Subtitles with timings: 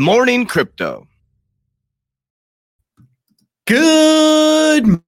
[0.00, 1.06] morning, crypto.
[3.66, 5.00] Good.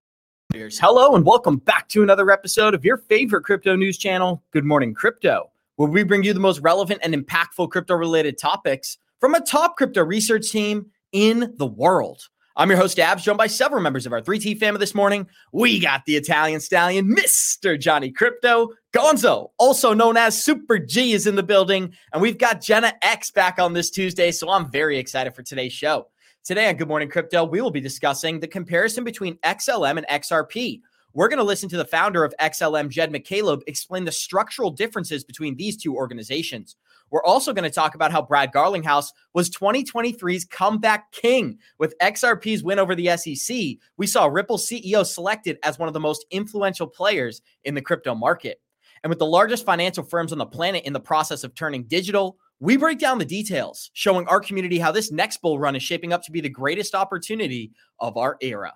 [0.55, 4.93] Hello, and welcome back to another episode of your favorite crypto news channel, Good Morning
[4.93, 9.41] Crypto, where we bring you the most relevant and impactful crypto related topics from a
[9.41, 12.29] top crypto research team in the world.
[12.55, 15.27] I'm your host, Abs, joined by several members of our 3T family this morning.
[15.53, 17.81] We got the Italian stallion, Mr.
[17.81, 18.69] Johnny Crypto.
[18.93, 21.95] Gonzo, also known as Super G, is in the building.
[22.13, 24.31] And we've got Jenna X back on this Tuesday.
[24.31, 26.09] So I'm very excited for today's show.
[26.45, 30.83] Today on Good Morning Crypto, we will be discussing the comparison between XLM and XRP.
[31.15, 35.25] We're going to listen to the founder of XLM, Jed McCaleb, explain the structural differences
[35.25, 36.77] between these two organizations.
[37.11, 42.63] We're also going to talk about how Brad Garlinghouse was 2023's comeback king with XRP's
[42.63, 43.57] win over the SEC.
[43.97, 48.15] We saw Ripple CEO selected as one of the most influential players in the crypto
[48.15, 48.61] market.
[49.03, 52.37] And with the largest financial firms on the planet in the process of turning digital,
[52.61, 56.13] we break down the details, showing our community how this next bull run is shaping
[56.13, 58.73] up to be the greatest opportunity of our era.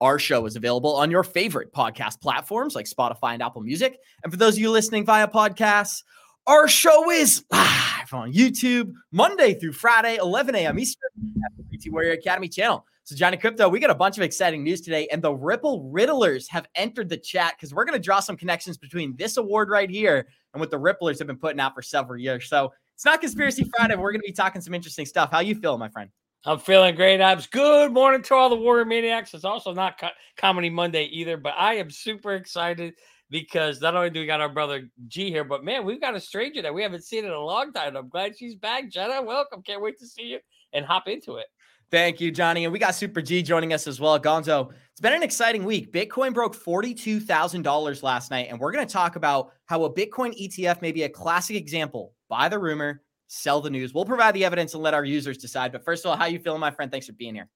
[0.00, 3.98] Our show is available on your favorite podcast platforms like Spotify and Apple Music.
[4.24, 6.02] And for those of you listening via podcasts,
[6.46, 10.78] our show is live on YouTube Monday through Friday, 11 a.m.
[10.78, 11.10] Eastern
[11.44, 12.84] at the 3T Warrior Academy channel.
[13.06, 16.48] So, Johnny Crypto, we got a bunch of exciting news today, and the Ripple Riddlers
[16.48, 19.90] have entered the chat because we're going to draw some connections between this award right
[19.90, 22.48] here and what the Ripplers have been putting out for several years.
[22.48, 23.94] So, it's not Conspiracy Friday.
[23.96, 25.30] We're going to be talking some interesting stuff.
[25.30, 26.08] How you feeling, my friend?
[26.46, 27.46] I'm feeling great, Abs.
[27.46, 29.34] Good morning to all the Warrior Maniacs.
[29.34, 30.08] It's also not Co-
[30.38, 32.94] Comedy Monday either, but I am super excited
[33.28, 36.20] because not only do we got our brother G here, but man, we've got a
[36.20, 37.96] stranger that we haven't seen in a long time.
[37.96, 38.90] I'm glad she's back.
[38.90, 39.62] Jenna, welcome.
[39.62, 40.38] Can't wait to see you
[40.72, 41.46] and hop into it.
[41.90, 42.64] Thank you, Johnny.
[42.64, 44.18] And we got Super G joining us as well.
[44.18, 45.92] Gonzo, it's been an exciting week.
[45.92, 48.48] Bitcoin broke $42,000 last night.
[48.50, 52.12] And we're going to talk about how a Bitcoin ETF may be a classic example.
[52.28, 53.94] Buy the rumor, sell the news.
[53.94, 55.72] We'll provide the evidence and let our users decide.
[55.72, 56.90] But first of all, how are you feeling, my friend?
[56.90, 57.48] Thanks for being here.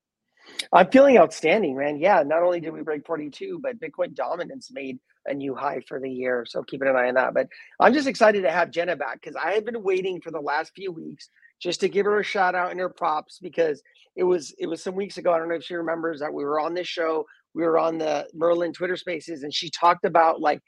[0.73, 1.99] I'm feeling outstanding, man.
[1.99, 6.01] Yeah, not only did we break 42, but Bitcoin dominance made a new high for
[6.01, 6.47] the year.
[6.49, 7.35] So keeping an eye on that.
[7.35, 7.49] But
[7.81, 10.73] I'm just excited to have Jenna back because I have been waiting for the last
[10.75, 11.29] few weeks
[11.61, 13.83] just to give her a shout out and her props because
[14.17, 15.33] it was it was some weeks ago.
[15.33, 17.25] I don't know if she remembers that we were on this show.
[17.55, 20.61] We were on the Merlin Twitter Spaces, and she talked about like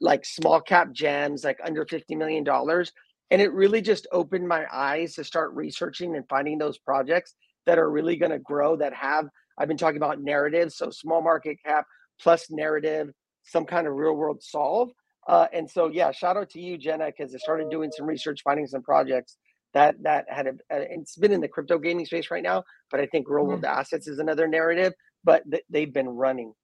[0.00, 2.92] like small cap gems, like under fifty million dollars,
[3.30, 7.34] and it really just opened my eyes to start researching and finding those projects
[7.66, 8.76] that are really going to grow.
[8.76, 9.28] That have
[9.58, 11.86] I've been talking about narratives, so small market cap
[12.20, 13.10] plus narrative,
[13.42, 14.90] some kind of real world solve.
[15.26, 18.42] Uh, and so, yeah, shout out to you, Jenna, because I started doing some research,
[18.44, 19.38] finding some projects
[19.74, 23.00] that that had a, uh, it's been in the crypto gaming space right now, but
[23.00, 23.78] I think real world mm-hmm.
[23.78, 24.92] assets is another narrative,
[25.24, 26.54] but th- they've been running.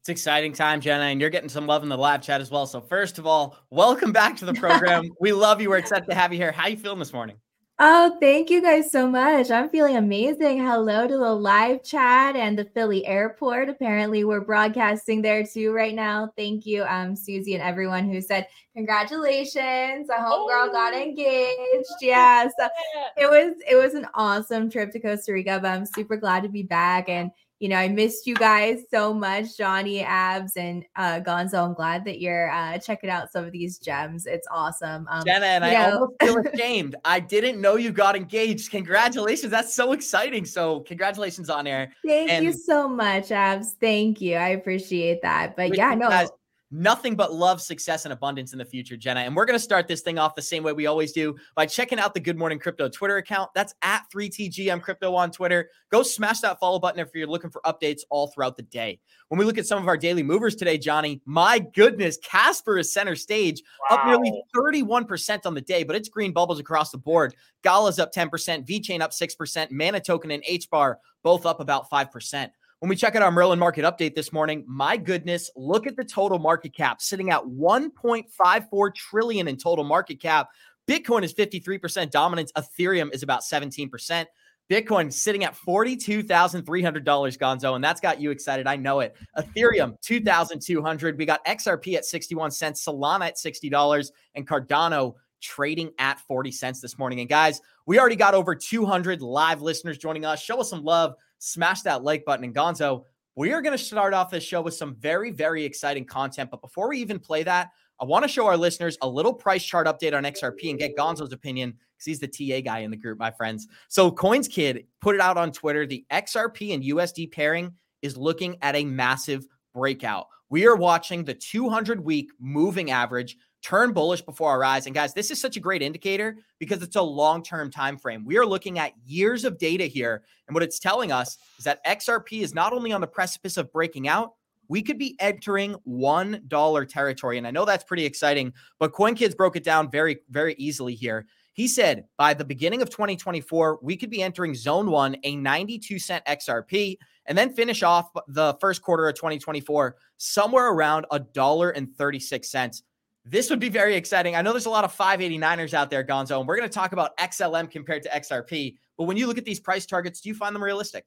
[0.00, 2.66] It's exciting time, Jenna, and you're getting some love in the live chat as well.
[2.66, 5.10] So first of all, welcome back to the program.
[5.20, 5.68] we love you.
[5.68, 6.52] We're excited to have you here.
[6.52, 7.36] How you feeling this morning?
[7.82, 9.50] Oh, thank you guys so much.
[9.50, 10.58] I'm feeling amazing.
[10.58, 13.70] Hello to the live chat and the Philly airport.
[13.70, 16.30] Apparently, we're broadcasting there too right now.
[16.36, 20.10] Thank you, um, Susie and everyone who said congratulations.
[20.10, 20.70] A homegirl oh.
[20.70, 21.88] got engaged.
[22.02, 22.68] Yeah, so
[23.16, 25.58] it was it was an awesome trip to Costa Rica.
[25.62, 29.12] But I'm super glad to be back and you know, I missed you guys so
[29.12, 31.62] much, Johnny, Abs, and uh, Gonzo.
[31.62, 34.24] I'm glad that you're uh, checking out some of these gems.
[34.24, 35.06] It's awesome.
[35.10, 35.92] Um, Jenna, and I know.
[35.92, 36.96] almost feel ashamed.
[37.04, 38.70] I didn't know you got engaged.
[38.70, 39.50] Congratulations.
[39.50, 40.46] That's so exciting.
[40.46, 41.92] So, congratulations on air.
[42.04, 43.76] Thank and you so much, Abs.
[43.78, 44.36] Thank you.
[44.36, 45.54] I appreciate that.
[45.54, 46.08] But yeah, no.
[46.08, 46.30] Guys,
[46.70, 49.20] nothing but love, success, and abundance in the future, Jenna.
[49.20, 51.66] And we're going to start this thing off the same way we always do by
[51.66, 53.50] checking out the Good Morning Crypto Twitter account.
[53.54, 55.70] That's at 3TGM Crypto on Twitter.
[55.90, 59.00] Go smash that follow button if you're looking for updates all throughout the day.
[59.28, 62.92] When we look at some of our daily movers today, Johnny, my goodness, Casper is
[62.92, 63.96] center stage, wow.
[63.96, 67.34] up nearly 31% on the day, but it's green bubbles across the board.
[67.62, 68.30] Gala's up 10%,
[68.66, 72.50] VeChain up 6%, Mana Token and HBAR both up about 5%.
[72.80, 76.04] When we check out our Merlin market update this morning, my goodness, look at the
[76.04, 80.48] total market cap sitting at 1.54 trillion in total market cap.
[80.88, 82.50] Bitcoin is 53% dominance.
[82.52, 84.24] Ethereum is about 17%.
[84.70, 86.64] Bitcoin sitting at $42,300,
[87.04, 88.66] Gonzo, and that's got you excited.
[88.66, 89.14] I know it.
[89.36, 91.18] Ethereum, 2,200.
[91.18, 96.80] We got XRP at 61 cents, Solana at $60, and Cardano trading at 40 cents
[96.80, 97.20] this morning.
[97.20, 100.40] And guys, we already got over 200 live listeners joining us.
[100.40, 102.44] Show us some love smash that like button.
[102.44, 103.04] And Gonzo,
[103.34, 106.50] we are going to start off this show with some very, very exciting content.
[106.50, 107.70] But before we even play that,
[108.00, 110.96] I want to show our listeners a little price chart update on XRP and get
[110.96, 113.66] Gonzo's opinion because he's the TA guy in the group, my friends.
[113.88, 115.86] So Coins Kid put it out on Twitter.
[115.86, 117.72] The XRP and USD pairing
[118.02, 120.28] is looking at a massive breakout.
[120.48, 124.86] We are watching the 200 week moving average turn bullish before our eyes.
[124.86, 128.24] And guys, this is such a great indicator because it's a long-term time frame.
[128.24, 131.84] We are looking at years of data here, and what it's telling us is that
[131.84, 134.34] XRP is not only on the precipice of breaking out,
[134.68, 137.38] we could be entering $1 territory.
[137.38, 141.26] And I know that's pretty exciting, but CoinKids broke it down very, very easily here.
[141.54, 145.98] He said by the beginning of 2024, we could be entering zone one, a 92
[145.98, 146.96] cent XRP,
[147.26, 152.48] and then finish off the first quarter of 2024 somewhere around a dollar and 36
[152.48, 152.84] cents.
[153.30, 154.34] This would be very exciting.
[154.34, 156.92] I know there's a lot of 589ers out there, Gonzo, and we're going to talk
[156.92, 158.74] about XLM compared to XRP.
[158.98, 161.04] But when you look at these price targets, do you find them realistic?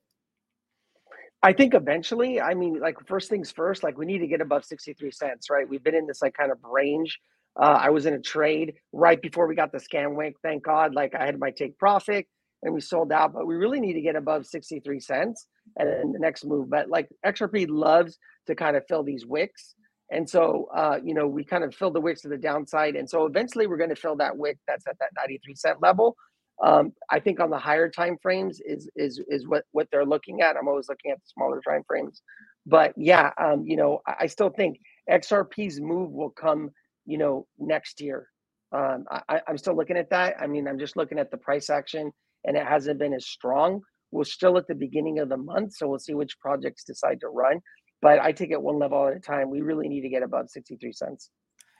[1.41, 4.63] I think eventually, I mean, like first things first, like we need to get above
[4.63, 5.67] 63 cents, right?
[5.67, 7.19] We've been in this like kind of range.
[7.61, 10.35] Uh, I was in a trade right before we got the scam wake.
[10.41, 10.95] Thank God.
[10.95, 12.25] Like I had my take profit
[12.61, 16.13] and we sold out, but we really need to get above 63 cents and then
[16.13, 16.69] the next move.
[16.69, 18.17] But like XRP loves
[18.47, 19.75] to kind of fill these wicks.
[20.13, 22.95] And so, uh, you know, we kind of fill the wicks to the downside.
[22.95, 26.15] And so eventually we're going to fill that wick that's at that 93 cent level.
[26.62, 30.42] Um, I think on the higher time frames is is is what what they're looking
[30.42, 30.56] at.
[30.56, 32.21] I'm always looking at the smaller time frames,
[32.65, 34.77] but yeah, um, you know, I, I, still think
[35.10, 36.69] XRP's move will come,
[37.06, 38.27] you know, next year.
[38.71, 40.36] Um, I, I'm still looking at that.
[40.39, 42.12] I mean, I'm just looking at the price action,
[42.45, 43.81] and it hasn't been as strong.
[44.12, 47.30] We're still at the beginning of the month, so we'll see which projects decide to
[47.30, 47.62] run.
[48.03, 49.50] But I take it one level at a time.
[49.50, 51.29] We really need to get above 63 cents.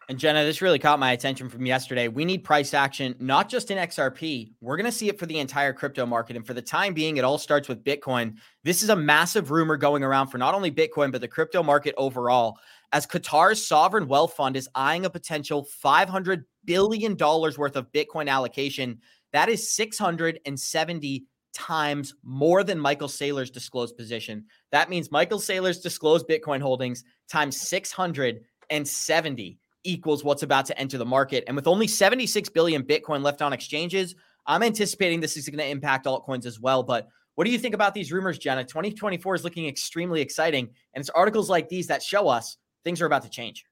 [0.08, 2.08] And Jenna, this really caught my attention from yesterday.
[2.08, 4.54] We need price action, not just in XRP.
[4.62, 6.38] We're going to see it for the entire crypto market.
[6.38, 8.36] And for the time being, it all starts with Bitcoin.
[8.64, 11.94] This is a massive rumor going around for not only Bitcoin, but the crypto market
[11.98, 12.58] overall.
[12.94, 19.00] As Qatar's sovereign wealth fund is eyeing a potential $500 billion worth of Bitcoin allocation,
[19.34, 24.46] that is 670 times more than Michael Saylor's disclosed position.
[24.72, 31.06] That means Michael Saylor's disclosed Bitcoin holdings times 670 equals what's about to enter the
[31.06, 31.44] market.
[31.48, 34.16] And with only 76 billion Bitcoin left on exchanges,
[34.46, 36.84] I'm anticipating this is going to impact altcoins as well.
[36.84, 38.64] But what do you think about these rumors, Jenna?
[38.64, 40.70] 2024 is looking extremely exciting.
[40.94, 43.66] And it's articles like these that show us things are about to change.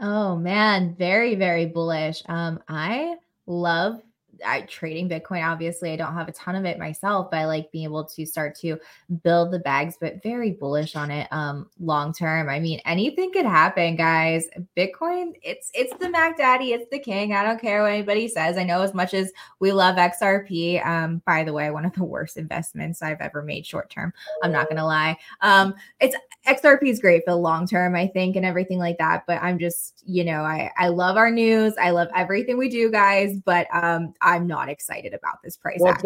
[0.00, 2.22] Oh man, very, very bullish.
[2.26, 3.16] Um, I
[3.46, 4.02] love
[4.44, 5.46] I trading Bitcoin.
[5.46, 8.26] Obviously, I don't have a ton of it myself, but I like being able to
[8.26, 8.78] start to
[9.22, 12.48] build the bags, but very bullish on it um long term.
[12.48, 14.48] I mean, anything could happen, guys.
[14.76, 17.32] Bitcoin, it's it's the Mac Daddy, it's the king.
[17.32, 18.58] I don't care what anybody says.
[18.58, 20.84] I know as much as we love XRP.
[20.86, 24.12] Um, by the way, one of the worst investments I've ever made short term.
[24.42, 25.16] I'm not gonna lie.
[25.40, 26.16] Um, it's
[26.46, 29.24] XRP is great for the long term, I think, and everything like that.
[29.26, 31.74] But I'm just, you know, I I love our news.
[31.80, 33.36] I love everything we do, guys.
[33.44, 35.96] But um I'm not excited about this price well,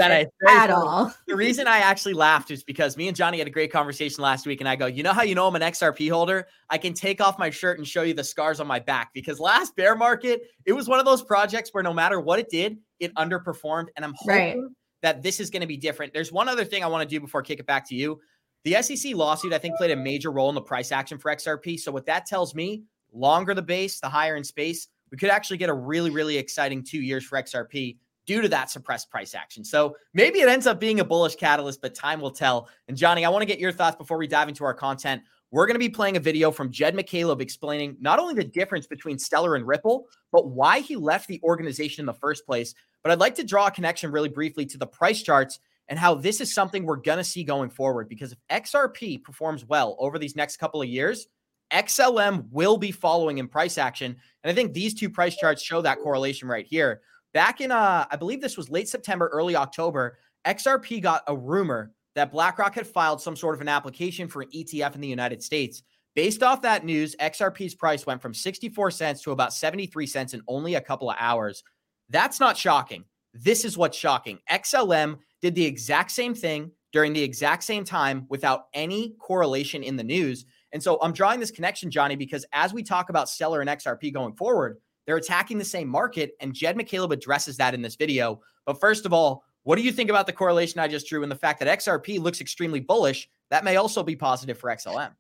[0.46, 1.12] at all.
[1.26, 4.46] The reason I actually laughed is because me and Johnny had a great conversation last
[4.46, 6.46] week, and I go, you know how you know I'm an XRP holder?
[6.69, 9.40] I can take off my shirt and show you the scars on my back because
[9.40, 12.76] last bear market, it was one of those projects where no matter what it did,
[12.99, 14.58] it underperformed, and I'm hoping right.
[15.00, 16.12] that this is going to be different.
[16.12, 18.20] There's one other thing I want to do before I kick it back to you.
[18.64, 21.81] The SEC lawsuit, I think, played a major role in the price action for XRP.
[21.81, 22.82] So what that tells me,
[23.14, 26.84] longer the base, the higher in space, we could actually get a really, really exciting
[26.84, 27.96] two years for XRP
[28.26, 29.64] due to that suppressed price action.
[29.64, 32.69] So maybe it ends up being a bullish catalyst, but time will tell.
[32.88, 35.22] And Johnny, I want to get your thoughts before we dive into our content.
[35.50, 38.86] We're going to be playing a video from Jed McCaleb explaining not only the difference
[38.86, 42.74] between Stellar and Ripple, but why he left the organization in the first place.
[43.03, 45.58] But I'd like to draw a connection really briefly to the price charts
[45.89, 48.08] and how this is something we're going to see going forward.
[48.08, 51.27] Because if XRP performs well over these next couple of years,
[51.72, 54.17] XLM will be following in price action.
[54.44, 57.00] And I think these two price charts show that correlation right here.
[57.32, 61.93] Back in, uh, I believe this was late September, early October, XRP got a rumor
[62.15, 65.43] that BlackRock had filed some sort of an application for an ETF in the United
[65.43, 65.82] States.
[66.17, 70.43] Based off that news, XRP's price went from 64 cents to about 73 cents in
[70.49, 71.63] only a couple of hours.
[72.08, 73.05] That's not shocking.
[73.32, 74.41] This is what's shocking.
[74.51, 79.94] XLM did the exact same thing during the exact same time without any correlation in
[79.94, 80.46] the news.
[80.72, 84.13] And so I'm drawing this connection, Johnny, because as we talk about Stellar and XRP
[84.13, 88.41] going forward, they're attacking the same market, and Jed McCaleb addresses that in this video.
[88.67, 91.31] But first of all, what do you think about the correlation I just drew and
[91.31, 93.29] the fact that XRP looks extremely bullish?
[93.51, 95.13] That may also be positive for XLM.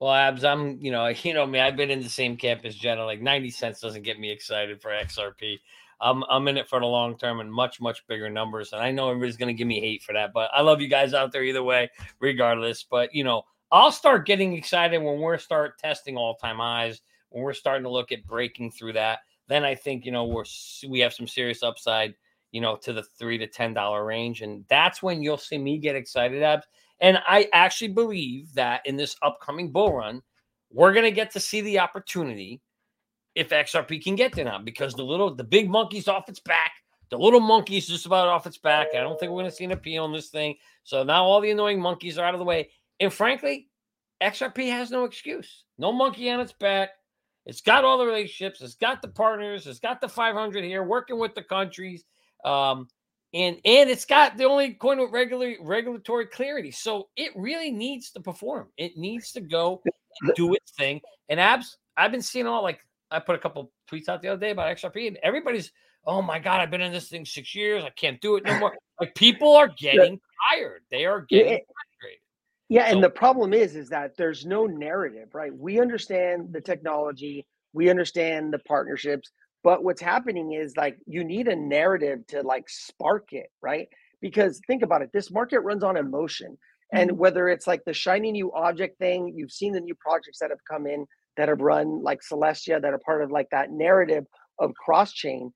[0.00, 2.74] Well, Abs, I'm, you know, you know me, I've been in the same camp as
[2.74, 3.04] Jenna.
[3.04, 5.58] Like 90 cents doesn't get me excited for XRP.
[6.00, 8.72] I'm, I'm in it for the long term and much, much bigger numbers.
[8.72, 10.86] And I know everybody's going to give me hate for that, but I love you
[10.86, 11.90] guys out there either way,
[12.20, 12.84] regardless.
[12.88, 17.44] But, you know, I'll start getting excited when we're start testing all time highs when
[17.44, 20.44] we're starting to look at breaking through that, then I think you know we're
[20.88, 22.14] we have some serious upside,
[22.52, 25.78] you know, to the three to ten dollar range, and that's when you'll see me
[25.78, 26.42] get excited.
[26.42, 26.66] Abs.
[27.00, 30.22] And I actually believe that in this upcoming bull run,
[30.70, 32.60] we're going to get to see the opportunity
[33.34, 36.72] if XRP can get there now because the little the big monkey's off its back.
[37.10, 38.88] The little monkey's just about off its back.
[38.94, 40.56] I don't think we're going to see an appeal on this thing.
[40.84, 42.68] So now all the annoying monkeys are out of the way.
[43.00, 43.68] And frankly,
[44.20, 45.64] XRP has no excuse.
[45.78, 46.90] No monkey on its back.
[47.48, 48.60] It's got all the relationships.
[48.60, 49.66] It's got the partners.
[49.66, 52.04] It's got the 500 here, working with the countries,
[52.44, 52.88] um,
[53.32, 56.70] and and it's got the only coin with regular regulatory clarity.
[56.70, 58.68] So it really needs to perform.
[58.76, 59.82] It needs to go
[60.36, 61.00] do its thing.
[61.30, 64.40] And abs, I've been seeing all like I put a couple tweets out the other
[64.40, 65.72] day about XRP, and everybody's,
[66.06, 67.82] oh my god, I've been in this thing six years.
[67.82, 68.76] I can't do it no more.
[69.00, 70.20] like people are getting
[70.52, 70.82] tired.
[70.90, 71.60] They are getting
[72.68, 75.54] Yeah, and the problem is, is that there's no narrative, right?
[75.56, 79.30] We understand the technology, we understand the partnerships,
[79.64, 83.88] but what's happening is like you need a narrative to like spark it, right?
[84.20, 86.58] Because think about it, this market runs on emotion.
[86.94, 87.18] And Mm-hmm.
[87.18, 90.64] whether it's like the shiny new object thing, you've seen the new projects that have
[90.70, 91.06] come in
[91.36, 94.24] that have run like Celestia that are part of like that narrative
[94.58, 95.52] of cross chain.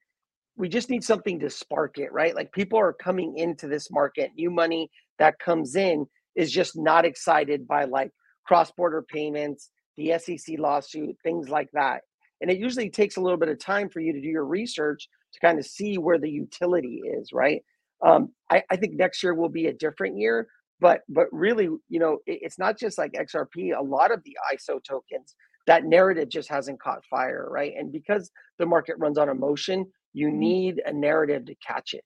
[0.56, 2.34] We just need something to spark it, right?
[2.34, 7.04] Like people are coming into this market, new money that comes in is just not
[7.04, 8.10] excited by like
[8.46, 12.02] cross-border payments, the SEC lawsuit, things like that.
[12.40, 15.08] And it usually takes a little bit of time for you to do your research
[15.32, 17.62] to kind of see where the utility is, right?
[18.04, 20.48] Um, I, I think next year will be a different year,
[20.80, 23.76] but but really, you know, it, it's not just like XRP.
[23.78, 25.36] A lot of the ISO tokens,
[25.66, 27.72] that narrative just hasn't caught fire, right?
[27.78, 32.04] And because the market runs on emotion, you need a narrative to catch it.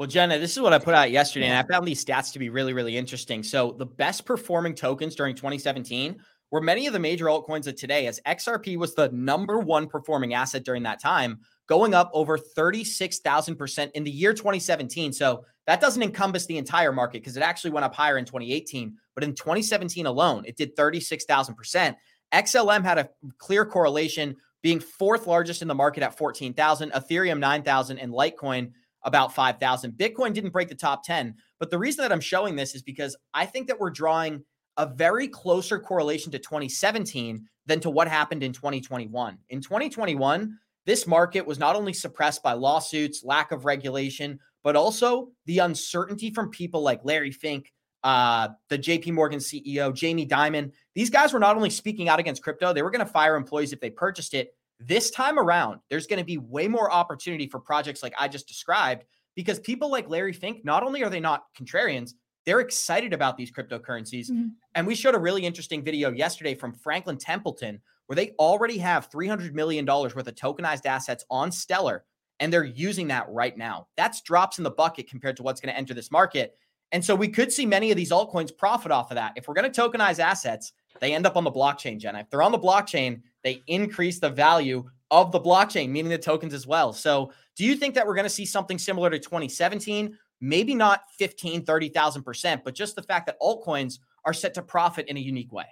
[0.00, 2.38] Well, Jenna, this is what I put out yesterday, and I found these stats to
[2.38, 3.42] be really, really interesting.
[3.42, 6.16] So, the best performing tokens during 2017
[6.50, 10.32] were many of the major altcoins of today, as XRP was the number one performing
[10.32, 15.12] asset during that time, going up over 36,000% in the year 2017.
[15.12, 18.96] So, that doesn't encompass the entire market because it actually went up higher in 2018.
[19.14, 21.94] But in 2017 alone, it did 36,000%.
[22.32, 27.98] XLM had a clear correlation, being fourth largest in the market at 14,000, Ethereum 9,000,
[27.98, 29.92] and Litecoin about 5,000.
[29.92, 31.34] Bitcoin didn't break the top 10.
[31.58, 34.44] But the reason that I'm showing this is because I think that we're drawing
[34.76, 39.38] a very closer correlation to 2017 than to what happened in 2021.
[39.48, 45.30] In 2021, this market was not only suppressed by lawsuits, lack of regulation, but also
[45.46, 50.72] the uncertainty from people like Larry Fink, uh, the JP Morgan CEO, Jamie Dimon.
[50.94, 53.72] These guys were not only speaking out against crypto, they were going to fire employees
[53.72, 54.54] if they purchased it.
[54.80, 58.48] This time around, there's going to be way more opportunity for projects like I just
[58.48, 59.04] described
[59.36, 62.14] because people like Larry Fink, not only are they not contrarians,
[62.46, 64.30] they're excited about these cryptocurrencies.
[64.30, 64.52] Mhm.
[64.74, 69.08] And we showed a really interesting video yesterday from Franklin Templeton where they already have
[69.10, 72.04] $300 million worth of tokenized assets on Stellar,
[72.40, 73.86] and they're using that right now.
[73.96, 76.56] That's drops in the bucket compared to what's going to enter this market.
[76.90, 79.34] And so we could see many of these altcoins profit off of that.
[79.36, 82.20] If we're going to tokenize assets, they end up on the blockchain, Jenna.
[82.20, 86.54] If they're on the blockchain, they increase the value of the blockchain, meaning the tokens
[86.54, 86.92] as well.
[86.92, 90.16] So do you think that we're going to see something similar to 2017?
[90.40, 95.16] Maybe not 15, 30,000%, but just the fact that altcoins are set to profit in
[95.16, 95.66] a unique way.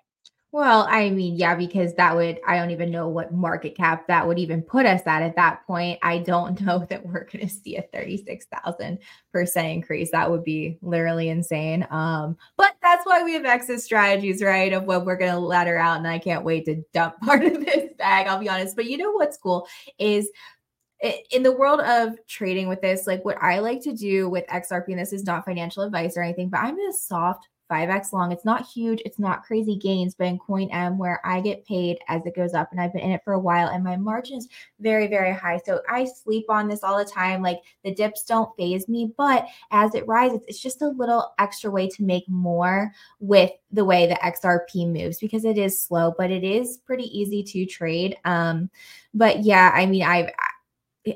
[0.51, 4.27] Well, I mean, yeah, because that would, I don't even know what market cap that
[4.27, 5.99] would even put us at at that point.
[6.03, 8.99] I don't know that we're going to see a 36,000%
[9.75, 10.11] increase.
[10.11, 11.87] That would be literally insane.
[11.91, 14.73] Um, but that's why we have exit strategies, right?
[14.73, 15.99] Of what we're going to let her out.
[15.99, 18.75] And I can't wait to dump part of this bag, I'll be honest.
[18.75, 20.31] But you know what's cool is
[21.31, 24.89] in the world of trading with this, like what I like to do with XRP,
[24.89, 28.33] and this is not financial advice or anything, but I'm a soft 5x long.
[28.33, 31.99] It's not huge, it's not crazy gains, but in Coin M, where I get paid
[32.09, 34.39] as it goes up, and I've been in it for a while, and my margin
[34.39, 34.49] is
[34.81, 35.61] very, very high.
[35.65, 37.43] So I sleep on this all the time.
[37.43, 41.71] Like the dips don't phase me, but as it rises, it's just a little extra
[41.71, 46.31] way to make more with the way the XRP moves because it is slow, but
[46.31, 48.17] it is pretty easy to trade.
[48.25, 48.71] Um,
[49.15, 50.31] but yeah, I mean, I've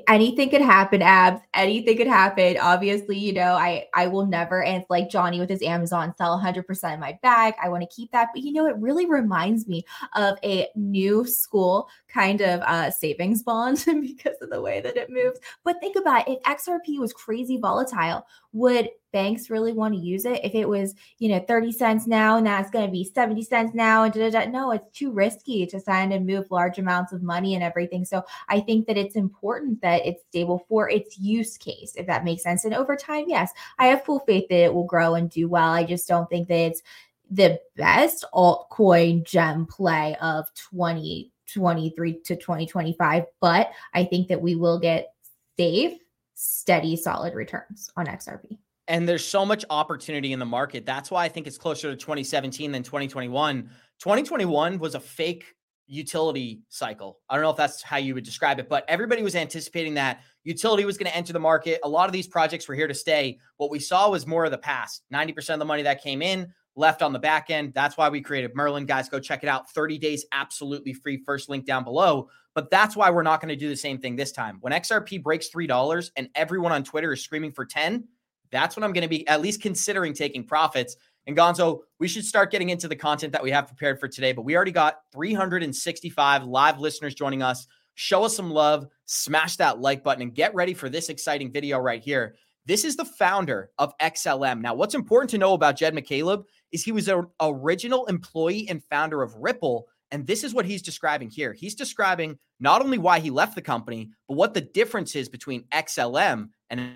[0.07, 1.41] anything could happen abs.
[1.53, 2.57] Anything could happen.
[2.61, 6.39] Obviously you know i i will never and it's like johnny with his amazon sell
[6.39, 7.53] 100% of my bag.
[7.61, 8.29] I want to keep that.
[8.33, 9.85] But you know it really reminds me
[10.15, 15.09] of a new school kind of uh savings bond because of the way that it
[15.09, 15.39] moves.
[15.63, 16.39] But think about it.
[16.45, 20.95] If xrp was crazy volatile would banks really want to use it if it was
[21.19, 24.29] you know 30 cents now and that's going to be 70 cents now and da,
[24.29, 24.51] da, da.
[24.51, 28.23] no it's too risky to sign and move large amounts of money and everything so
[28.49, 32.43] I think that it's important that it's stable for its use case, if that makes
[32.43, 32.65] sense.
[32.65, 35.71] And over time, yes, I have full faith that it will grow and do well.
[35.71, 36.81] I just don't think that it's
[37.29, 43.25] the best altcoin gem play of 2023 to 2025.
[43.39, 45.13] But I think that we will get
[45.57, 45.99] safe,
[46.33, 48.57] steady, solid returns on XRP.
[48.87, 50.85] And there's so much opportunity in the market.
[50.85, 53.69] That's why I think it's closer to 2017 than 2021.
[53.99, 55.45] 2021 was a fake
[55.87, 57.19] utility cycle.
[57.29, 60.21] I don't know if that's how you would describe it, but everybody was anticipating that
[60.43, 61.79] utility was going to enter the market.
[61.83, 63.37] A lot of these projects were here to stay.
[63.57, 65.03] What we saw was more of the past.
[65.13, 67.73] 90% of the money that came in left on the back end.
[67.73, 68.85] That's why we created Merlin.
[68.85, 69.69] Guys, go check it out.
[69.69, 71.21] 30 days absolutely free.
[71.23, 72.29] First link down below.
[72.55, 74.57] But that's why we're not going to do the same thing this time.
[74.61, 78.07] When XRP breaks $3 and everyone on Twitter is screaming for 10,
[78.53, 80.95] that's when I'm going to be at least considering taking profits.
[81.25, 84.31] And Gonzo, we should start getting into the content that we have prepared for today.
[84.31, 87.67] But we already got 365 live listeners joining us.
[87.95, 91.77] Show us some love, smash that like button, and get ready for this exciting video
[91.79, 92.35] right here.
[92.65, 94.61] This is the founder of XLM.
[94.61, 98.83] Now, what's important to know about Jed McCaleb is he was an original employee and
[98.85, 99.87] founder of Ripple.
[100.11, 101.53] And this is what he's describing here.
[101.53, 105.65] He's describing not only why he left the company, but what the difference is between
[105.73, 106.93] XLM and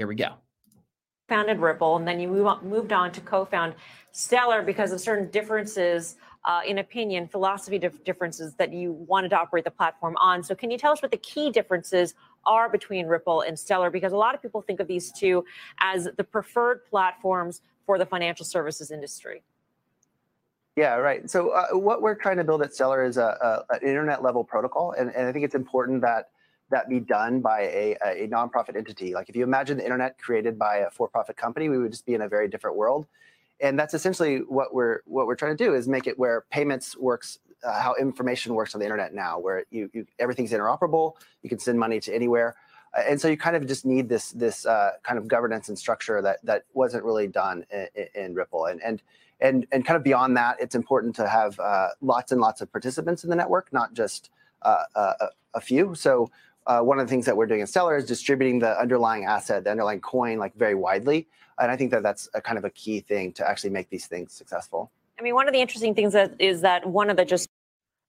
[0.00, 0.30] here we go
[1.28, 3.74] founded Ripple, and then you move on, moved on to co-found
[4.12, 9.38] Stellar because of certain differences uh, in opinion, philosophy dif- differences that you wanted to
[9.38, 10.42] operate the platform on.
[10.42, 12.14] So, can you tell us what the key differences
[12.46, 13.90] are between Ripple and Stellar?
[13.90, 15.44] Because a lot of people think of these two
[15.80, 19.42] as the preferred platforms for the financial services industry.
[20.76, 21.30] Yeah, right.
[21.30, 24.42] So, uh, what we're trying to build at Stellar is a, a, an internet level
[24.42, 26.30] protocol, and, and I think it's important that
[26.70, 29.14] that be done by a, a nonprofit entity.
[29.14, 32.14] Like if you imagine the internet created by a for-profit company, we would just be
[32.14, 33.06] in a very different world.
[33.62, 36.96] And that's essentially what we're what we're trying to do is make it where payments
[36.96, 41.12] works, uh, how information works on the internet now, where you, you everything's interoperable.
[41.42, 42.56] You can send money to anywhere,
[42.96, 45.78] uh, and so you kind of just need this this uh, kind of governance and
[45.78, 48.64] structure that that wasn't really done in, in Ripple.
[48.64, 49.02] And and
[49.42, 52.72] and and kind of beyond that, it's important to have uh, lots and lots of
[52.72, 54.30] participants in the network, not just
[54.62, 55.94] uh, uh, a, a few.
[55.94, 56.30] So
[56.66, 59.64] uh, one of the things that we're doing in Stellar is distributing the underlying asset,
[59.64, 61.26] the underlying coin, like very widely.
[61.58, 64.06] And I think that that's a kind of a key thing to actually make these
[64.06, 64.90] things successful.
[65.18, 67.48] I mean, one of the interesting things that is that one of the just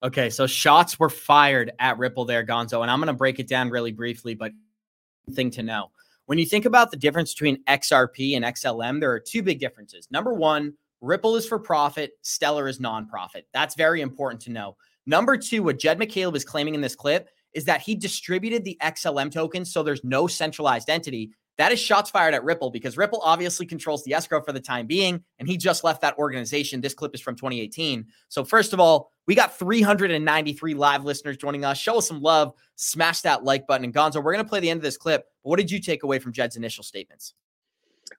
[0.03, 3.47] Okay, so shots were fired at Ripple there, Gonzo, and I'm going to break it
[3.47, 4.51] down really briefly, but
[5.31, 5.91] thing to know.
[6.25, 10.07] When you think about the difference between XRP and XLM, there are two big differences.
[10.09, 13.43] Number one, Ripple is for profit, Stellar is nonprofit.
[13.53, 14.75] That's very important to know.
[15.05, 18.77] Number two, what Jed McCaleb is claiming in this clip is that he distributed the
[18.81, 21.31] XLM tokens so there's no centralized entity.
[21.57, 24.87] That is shots fired at Ripple because Ripple obviously controls the escrow for the time
[24.87, 26.81] being, and he just left that organization.
[26.81, 28.07] This clip is from 2018.
[28.29, 31.77] So, first of all, we got 393 live listeners joining us.
[31.77, 33.85] Show us some love, smash that like button.
[33.85, 35.25] And Gonzo, we're going to play the end of this clip.
[35.43, 37.33] What did you take away from Jed's initial statements?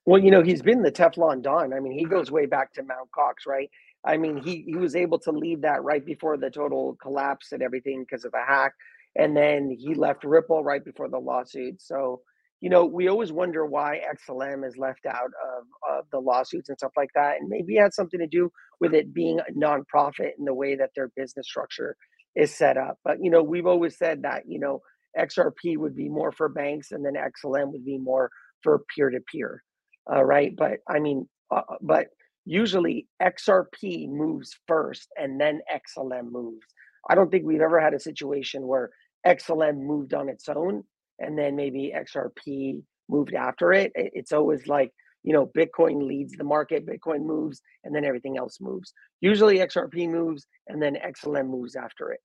[0.04, 1.72] Well, you know, he's been the Teflon Don.
[1.72, 3.10] I mean, he goes way back to Mt.
[3.16, 3.70] Gox, right?
[4.04, 7.62] I mean, he, he was able to lead that right before the total collapse and
[7.62, 8.74] everything because of the hack
[9.16, 11.82] and then he left Ripple right before the lawsuit.
[11.82, 12.22] So,
[12.60, 16.78] you know, we always wonder why XLM is left out of, of the lawsuits and
[16.78, 17.36] stuff like that.
[17.40, 20.76] And maybe it had something to do with it being a nonprofit in the way
[20.76, 21.96] that their business structure
[22.36, 22.98] is set up.
[23.04, 24.80] But, you know, we've always said that, you know,
[25.18, 28.30] XRP would be more for banks and then XLM would be more
[28.62, 29.62] for peer to peer.
[30.08, 30.54] Right.
[30.56, 32.06] But I mean, uh, uh but
[32.44, 36.66] usually XRP moves first and then XLM moves.
[37.08, 38.90] I don't think we've ever had a situation where
[39.26, 40.84] XLM moved on its own
[41.18, 43.92] and then maybe XRP moved after it.
[43.94, 48.58] It's always like, you know, Bitcoin leads the market, Bitcoin moves, and then everything else
[48.60, 48.92] moves.
[49.20, 52.20] Usually XRP moves and then XLM moves after it.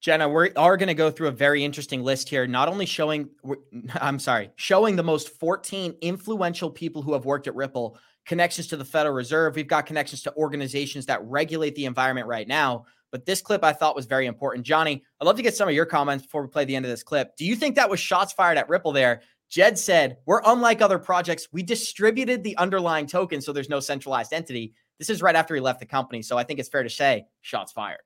[0.00, 3.30] Jenna, we are going to go through a very interesting list here, not only showing,
[4.00, 8.76] I'm sorry, showing the most 14 influential people who have worked at Ripple, connections to
[8.76, 9.56] the Federal Reserve.
[9.56, 12.84] We've got connections to organizations that regulate the environment right now.
[13.10, 14.66] But this clip I thought was very important.
[14.66, 16.90] Johnny, I'd love to get some of your comments before we play the end of
[16.90, 17.34] this clip.
[17.36, 19.22] Do you think that was shots fired at Ripple there?
[19.48, 21.48] Jed said, We're unlike other projects.
[21.50, 24.74] We distributed the underlying token so there's no centralized entity.
[24.98, 26.22] This is right after he left the company.
[26.22, 28.00] So I think it's fair to say shots fired.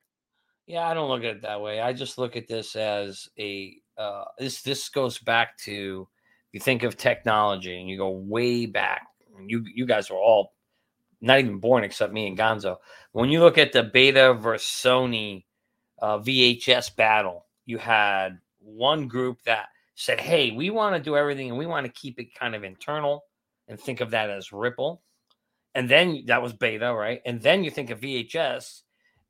[0.65, 1.81] Yeah, I don't look at it that way.
[1.81, 6.07] I just look at this as a uh, this this goes back to
[6.51, 9.07] you think of technology and you go way back.
[9.45, 10.53] You you guys were all
[11.21, 12.77] not even born except me and Gonzo.
[13.11, 15.45] When you look at the Beta versus Sony
[16.01, 21.49] uh, VHS battle, you had one group that said, "Hey, we want to do everything
[21.49, 23.25] and we want to keep it kind of internal
[23.67, 25.01] and think of that as Ripple."
[25.75, 27.21] And then that was Beta, right?
[27.25, 28.83] And then you think of VHS,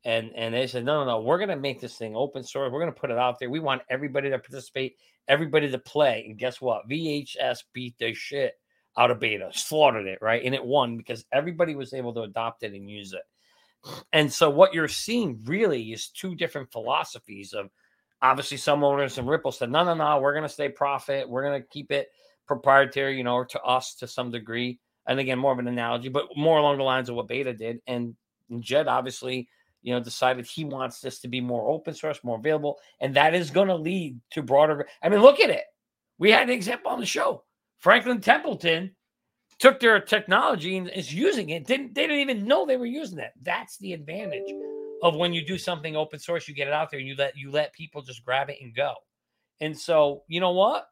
[0.04, 2.70] and and they said, "No, no, no, we're going to make this thing open source.
[2.70, 3.50] We're going to put it out there.
[3.50, 4.96] We want everybody to participate,
[5.28, 6.88] everybody to play." And guess what?
[6.88, 8.54] VHS beat the shit
[8.96, 10.44] out of beta, slaughtered it, right?
[10.44, 13.22] And it won because everybody was able to adopt it and use it.
[14.12, 17.70] And so what you're seeing really is two different philosophies of
[18.22, 21.28] obviously some owners and Ripple said, no, no, no, we're going to stay profit.
[21.28, 22.08] We're going to keep it
[22.46, 24.78] proprietary, you know, to us to some degree.
[25.06, 27.80] And again, more of an analogy, but more along the lines of what Beta did.
[27.86, 28.14] And
[28.60, 29.48] Jed obviously,
[29.84, 33.34] you know, decided he wants this to be more open source, more available, and that
[33.34, 34.88] is going to lead to broader.
[35.02, 35.64] I mean, look at it.
[36.18, 37.44] We had an example on the show.
[37.78, 38.96] Franklin Templeton
[39.58, 41.66] took their technology and is using it.
[41.66, 43.32] Didn't they didn't even know they were using that.
[43.42, 44.50] That's the advantage
[45.02, 47.36] of when you do something open source, you get it out there and you let
[47.36, 48.94] you let people just grab it and go.
[49.60, 50.86] And so, you know what?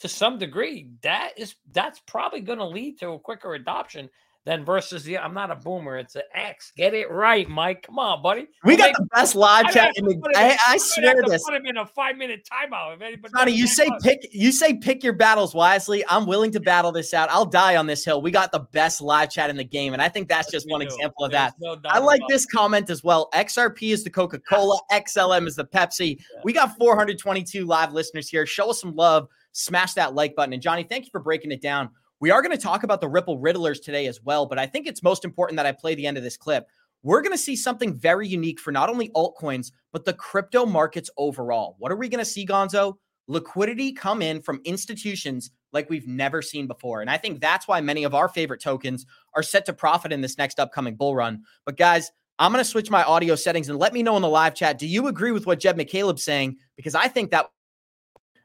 [0.00, 4.08] To some degree, that is that's probably going to lead to a quicker adoption
[4.44, 5.96] then versus the I'm not a boomer.
[5.96, 6.72] It's an X.
[6.76, 7.84] Get it right, Mike.
[7.86, 8.42] Come on, buddy.
[8.62, 9.96] We We'll got make- the best live chat.
[9.96, 11.42] In the, him I, I swear this.
[11.44, 12.94] Put him in a five minute timeout.
[12.96, 14.02] If anybody Johnny, you say up.
[14.02, 16.04] pick you say pick your battles wisely.
[16.08, 17.30] I'm willing to battle this out.
[17.30, 18.20] I'll die on this hill.
[18.20, 20.80] We got the best live chat in the game, and I think that's just one
[20.80, 20.86] do.
[20.86, 21.80] example of There's that.
[21.82, 23.30] no I like this comment as well.
[23.34, 26.20] XRP is the Coca Cola, XLM is the Pepsi.
[26.44, 28.44] We got 422 live listeners here.
[28.46, 29.28] Show us some love.
[29.52, 30.52] Smash that like button.
[30.52, 31.88] And Johnny, thank you for breaking it down.
[32.20, 34.86] We are going to talk about the Ripple Riddlers today as well, but I think
[34.86, 36.68] it's most important that I play the end of this clip.
[37.02, 41.10] We're going to see something very unique for not only altcoins, but the crypto markets
[41.18, 41.76] overall.
[41.78, 42.94] What are we going to see, Gonzo?
[43.26, 47.00] Liquidity come in from institutions like we've never seen before.
[47.00, 50.20] And I think that's why many of our favorite tokens are set to profit in
[50.20, 51.42] this next upcoming bull run.
[51.66, 54.28] But guys, I'm going to switch my audio settings and let me know in the
[54.28, 54.78] live chat.
[54.78, 56.56] Do you agree with what Jed McCaleb's saying?
[56.76, 57.50] Because I think that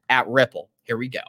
[0.10, 0.70] at Ripple.
[0.84, 1.22] Here we go.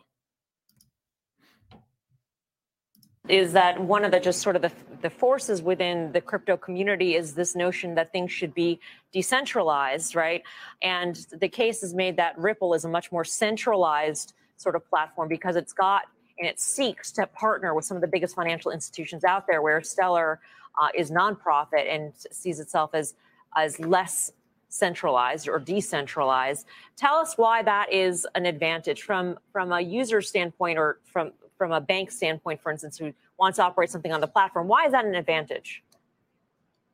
[3.30, 7.14] Is that one of the just sort of the, the forces within the crypto community
[7.14, 8.80] is this notion that things should be
[9.12, 10.42] decentralized, right?
[10.82, 15.28] And the case is made that Ripple is a much more centralized sort of platform
[15.28, 16.02] because it's got
[16.38, 19.82] and it seeks to partner with some of the biggest financial institutions out there, where
[19.82, 20.40] Stellar
[20.80, 23.14] uh, is nonprofit and sees itself as
[23.56, 24.32] as less
[24.68, 26.66] centralized or decentralized.
[26.96, 31.72] Tell us why that is an advantage from from a user standpoint or from from
[31.72, 34.66] a bank standpoint, for instance, who wants to operate something on the platform.
[34.66, 35.84] Why is that an advantage?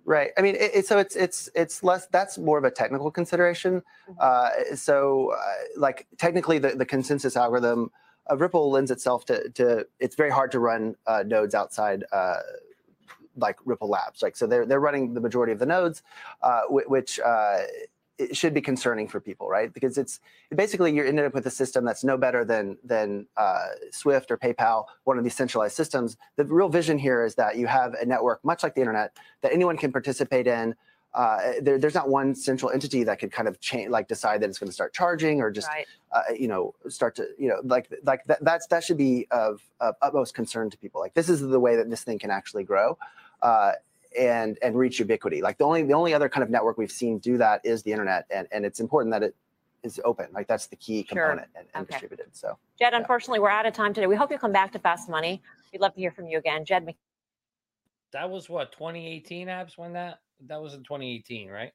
[0.05, 0.31] Right.
[0.37, 2.09] I mean, it, it, so it's it's it's less.
[2.09, 3.81] That's more of a technical consideration.
[4.19, 7.93] Uh, so, uh, like technically, the, the consensus algorithm
[8.27, 9.87] of Ripple lends itself to to.
[10.01, 12.03] It's very hard to run uh, nodes outside.
[12.11, 12.39] Uh,
[13.37, 16.03] like Ripple Labs, like so, they're they're running the majority of the nodes,
[16.43, 17.59] uh, which uh,
[18.19, 19.73] it should be concerning for people, right?
[19.73, 20.21] Because it's
[20.55, 24.39] basically you're ended up with a system that's no better than than uh, Swift or
[24.39, 26.17] PayPal, one of these centralized systems.
[26.37, 29.53] The real vision here is that you have a network, much like the internet, that
[29.53, 30.75] anyone can participate in.
[31.15, 34.51] Uh, there, there's not one central entity that could kind of change, like decide that
[34.51, 35.87] it's going to start charging or just, Right.
[36.13, 38.45] uh, you know, start to, you know, like like that.
[38.45, 41.01] That's that should be of, of utmost concern to people.
[41.01, 42.99] Like this is the way that this thing can actually grow.
[43.41, 43.73] Uh,
[44.19, 45.43] and and reach ubiquity.
[45.43, 47.93] Like the only the only other kind of network we've seen do that is the
[47.93, 49.35] internet, and and it's important that it
[49.83, 50.27] is open.
[50.33, 51.23] Like that's the key Sure.
[51.29, 51.93] component and, and Okay.
[51.93, 52.27] distributed.
[52.37, 54.07] So Jed, unfortunately, we're out of time today.
[54.07, 55.43] We hope you come back to Fast Money.
[55.73, 56.65] We'd love to hear from you again.
[56.65, 56.97] Jed Mc-
[58.13, 61.73] That was what 2018 Abs when that that was in 2018, right?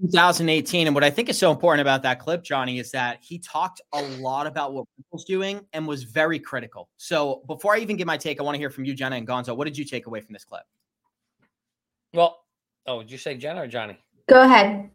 [0.00, 0.86] 2018.
[0.86, 3.80] And what I think is so important about that clip, Johnny, is that he talked
[3.92, 6.88] a lot about what Ripple's doing and was very critical.
[6.96, 9.28] So before I even give my take, I want to hear from you, Jenna and
[9.28, 9.56] Gonzo.
[9.56, 10.62] What did you take away from this clip?
[12.14, 12.38] Well,
[12.86, 13.98] oh, did you say Jenna or Johnny?
[14.28, 14.90] Go ahead.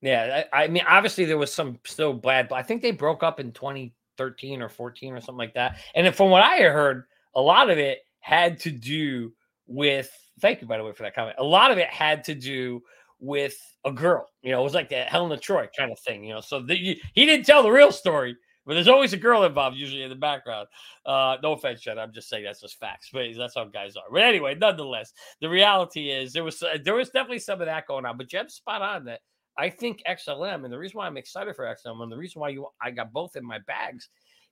[0.00, 3.22] Yeah, I, I mean, obviously there was some still bad, but I think they broke
[3.22, 5.78] up in 2013 or 14 or something like that.
[5.94, 7.04] And from what I heard,
[7.34, 9.32] a lot of it had to do
[9.66, 10.10] with.
[10.40, 11.36] Thank you, by the way, for that comment.
[11.38, 12.82] A lot of it had to do
[13.20, 14.28] with a girl.
[14.42, 16.24] You know, it was like the Helen of Troy kind of thing.
[16.24, 19.44] You know, so the, he didn't tell the real story, but there's always a girl
[19.44, 20.68] involved, usually in the background.
[21.04, 21.98] Uh, no offense, Jen.
[21.98, 24.04] I'm just saying that's just facts, but that's how guys are.
[24.10, 27.86] But anyway, nonetheless, the reality is there was uh, there was definitely some of that
[27.86, 28.16] going on.
[28.16, 29.20] But Jeb's spot on that.
[29.58, 32.48] I think XLM, and the reason why I'm excited for XLM, and the reason why
[32.50, 34.08] you I got both in my bags,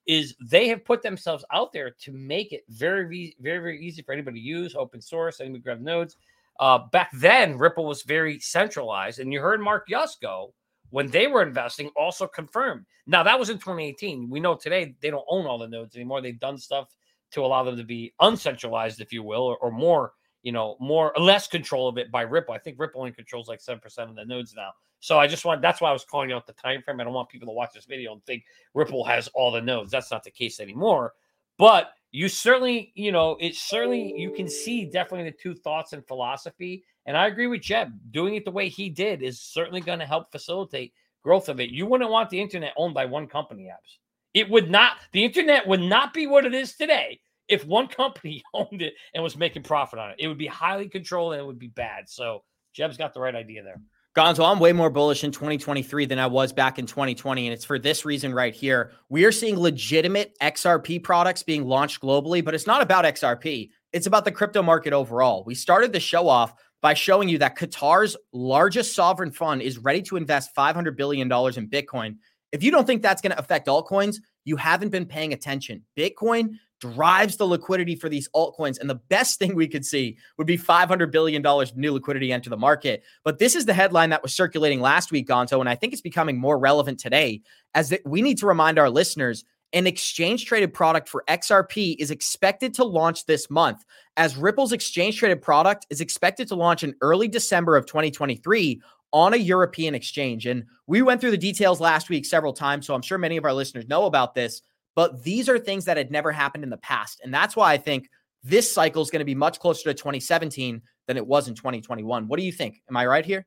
[0.06, 4.12] is they have put themselves out there to make it very, very, very easy for
[4.12, 6.16] anybody to use, open source, anybody grab nodes.
[6.58, 10.52] Uh, back then, Ripple was very centralized, and you heard Mark Yusko
[10.90, 12.84] when they were investing also confirmed.
[13.06, 14.28] Now that was in 2018.
[14.28, 16.20] We know today they don't own all the nodes anymore.
[16.20, 16.94] They've done stuff
[17.32, 21.12] to allow them to be uncentralized, if you will, or, or more, you know, more
[21.18, 22.54] less control of it by Ripple.
[22.54, 24.70] I think Ripple only controls like seven percent of the nodes now.
[25.00, 27.00] So I just want that's why I was calling out the time frame.
[27.00, 29.90] I don't want people to watch this video and think Ripple has all the nodes.
[29.90, 31.14] That's not the case anymore.
[31.56, 36.06] But you certainly, you know, it's certainly you can see definitely the two thoughts and
[36.06, 36.84] philosophy.
[37.06, 37.92] And I agree with Jeb.
[38.10, 40.92] Doing it the way he did is certainly going to help facilitate
[41.22, 41.70] growth of it.
[41.70, 43.98] You wouldn't want the internet owned by one company, Abs.
[44.34, 44.96] It would not.
[45.12, 49.22] The internet would not be what it is today if one company owned it and
[49.22, 50.16] was making profit on it.
[50.18, 52.08] It would be highly controlled and it would be bad.
[52.08, 52.42] So
[52.72, 53.80] Jeb's got the right idea there.
[54.16, 57.46] Gonzo, I'm way more bullish in 2023 than I was back in 2020.
[57.46, 58.90] And it's for this reason right here.
[59.08, 63.70] We are seeing legitimate XRP products being launched globally, but it's not about XRP.
[63.92, 65.44] It's about the crypto market overall.
[65.46, 70.02] We started the show off by showing you that Qatar's largest sovereign fund is ready
[70.02, 72.16] to invest $500 billion in Bitcoin.
[72.50, 75.84] If you don't think that's going to affect altcoins, you haven't been paying attention.
[75.96, 78.80] Bitcoin drives the liquidity for these altcoins.
[78.80, 81.42] And the best thing we could see would be $500 billion
[81.76, 83.02] new liquidity enter the market.
[83.24, 85.60] But this is the headline that was circulating last week, Gonzo.
[85.60, 87.42] And I think it's becoming more relevant today
[87.74, 92.10] as that we need to remind our listeners an exchange traded product for XRP is
[92.10, 93.84] expected to launch this month,
[94.16, 98.80] as Ripple's exchange traded product is expected to launch in early December of 2023
[99.12, 100.46] on a European exchange.
[100.46, 103.44] And we went through the details last week several times, so I'm sure many of
[103.44, 104.62] our listeners know about this.
[104.94, 107.20] But these are things that had never happened in the past.
[107.22, 108.08] And that's why I think
[108.42, 112.28] this cycle is going to be much closer to 2017 than it was in 2021.
[112.28, 112.80] What do you think?
[112.88, 113.46] Am I right here?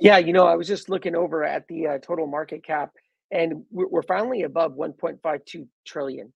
[0.00, 2.92] Yeah, you know, I was just looking over at the uh, total market cap
[3.30, 6.32] and we're finally above 1.52 trillion.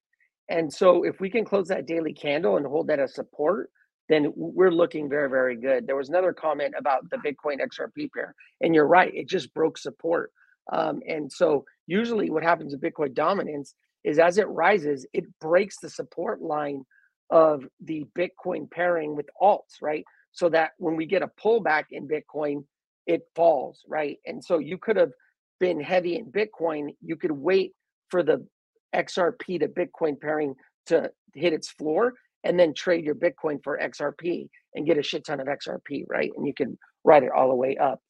[0.48, 3.70] And so if we can close that daily candle and hold that as support,
[4.08, 5.86] then we're looking very, very good.
[5.86, 9.78] There was another comment about the Bitcoin XRP pair, and you're right, it just broke
[9.78, 10.30] support.
[10.72, 13.74] Um, and so usually what happens in Bitcoin dominance
[14.04, 16.84] is as it rises, it breaks the support line
[17.30, 20.04] of the Bitcoin pairing with alts, right?
[20.32, 22.64] So that when we get a pullback in Bitcoin,
[23.06, 24.18] it falls, right?
[24.26, 25.12] And so you could have
[25.60, 27.72] been heavy in Bitcoin, you could wait
[28.10, 28.46] for the
[28.94, 30.54] XRP to Bitcoin pairing
[30.86, 35.24] to hit its floor and then trade your Bitcoin for XRP and get a shit
[35.24, 36.30] ton of XRP, right?
[36.36, 38.00] And you can ride it all the way up.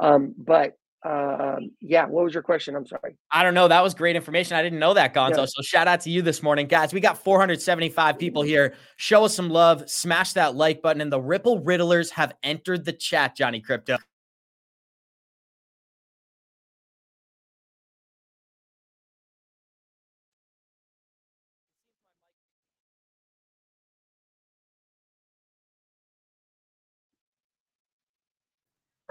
[0.00, 0.72] Um, but
[1.04, 2.76] um, yeah, what was your question?
[2.76, 3.16] I'm sorry.
[3.30, 3.66] I don't know.
[3.66, 4.56] That was great information.
[4.56, 5.38] I didn't know that, Gonzo.
[5.38, 5.44] Yeah.
[5.46, 6.92] So shout out to you this morning, guys.
[6.92, 8.74] We got 475 people here.
[8.96, 9.88] Show us some love.
[9.90, 11.00] Smash that like button.
[11.00, 13.98] And the Ripple Riddlers have entered the chat, Johnny Crypto.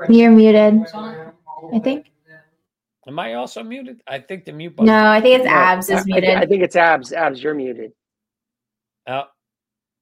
[0.10, 0.86] You're muted.
[1.74, 2.12] I think.
[3.08, 4.02] Am I also muted?
[4.08, 4.88] I think the mute button.
[4.88, 6.30] No, I think it's Abs is I, muted.
[6.30, 7.12] I, I think it's Abs.
[7.12, 7.94] Abs, you're muted.
[9.08, 9.24] Oh,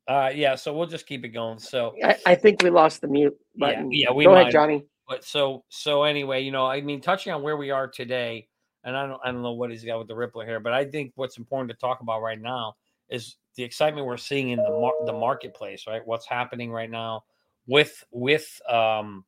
[0.08, 0.56] uh, yeah.
[0.56, 1.60] So we'll just keep it going.
[1.60, 3.90] So I, I think we lost the mute button.
[3.92, 4.42] Yeah, yeah we go might.
[4.42, 4.86] ahead, Johnny.
[5.08, 8.48] But so so anyway, you know, I mean, touching on where we are today,
[8.84, 10.84] and I don't I don't know what he's got with the Ripple here, but I
[10.84, 12.76] think what's important to talk about right now
[13.10, 16.06] is the excitement we're seeing in the mar- the marketplace, right?
[16.06, 17.24] What's happening right now
[17.66, 19.24] with with um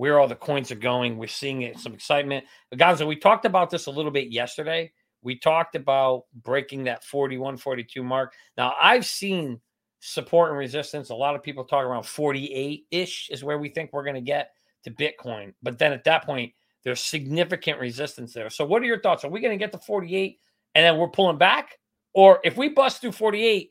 [0.00, 1.18] where all the coins are going.
[1.18, 2.46] We're seeing it, some excitement.
[2.74, 4.92] Guys, we talked about this a little bit yesterday.
[5.20, 8.32] We talked about breaking that 41, 42 mark.
[8.56, 9.60] Now, I've seen
[9.98, 11.10] support and resistance.
[11.10, 14.22] A lot of people talk around 48 ish is where we think we're going to
[14.22, 14.52] get
[14.84, 15.52] to Bitcoin.
[15.62, 18.48] But then at that point, there's significant resistance there.
[18.48, 19.26] So, what are your thoughts?
[19.26, 20.38] Are we going to get to 48
[20.76, 21.78] and then we're pulling back?
[22.14, 23.70] Or if we bust through 48,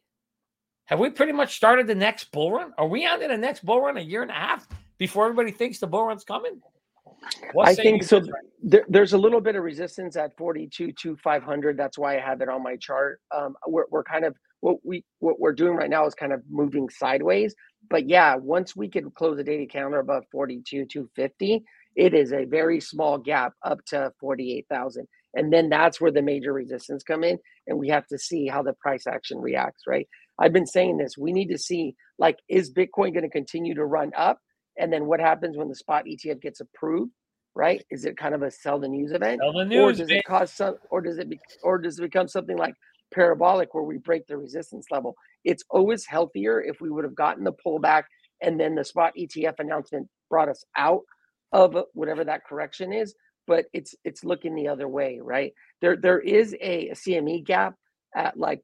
[0.86, 2.72] have we pretty much started the next bull run?
[2.78, 4.68] Are we on to the next bull run a year and a half?
[5.00, 6.62] Before everybody thinks the bull run's coming?
[7.54, 8.22] What I think so.
[8.62, 11.78] There, there's a little bit of resistance at 42 to 500.
[11.78, 13.22] That's why I have it on my chart.
[13.36, 16.42] Um, we're, we're kind of what we what we're doing right now is kind of
[16.50, 17.56] moving sideways.
[17.90, 21.64] But yeah, once we can close the daily counter above 42 to 50,
[21.96, 25.08] it is a very small gap up to 48,000.
[25.36, 28.64] And then that's where the major resistance come in, and we have to see how
[28.64, 29.84] the price action reacts.
[29.88, 30.08] Right?
[30.40, 31.18] I've been saying this.
[31.18, 34.40] We need to see like is Bitcoin going to continue to run up?
[34.80, 37.12] And then what happens when the spot ETF gets approved?
[37.56, 37.84] Right?
[37.92, 40.24] Is it kind of a sell the news event, sell the news, or does it
[40.26, 42.74] cause some, or does it be, or does it become something like
[43.14, 45.16] parabolic where we break the resistance level?
[45.44, 48.04] It's always healthier if we would have gotten the pullback
[48.42, 51.02] and then the spot ETF announcement brought us out
[51.52, 53.16] of whatever that correction is.
[53.48, 55.54] But it's it's looking the other way, right?
[55.82, 57.76] There there is a, a CME gap
[58.16, 58.62] at like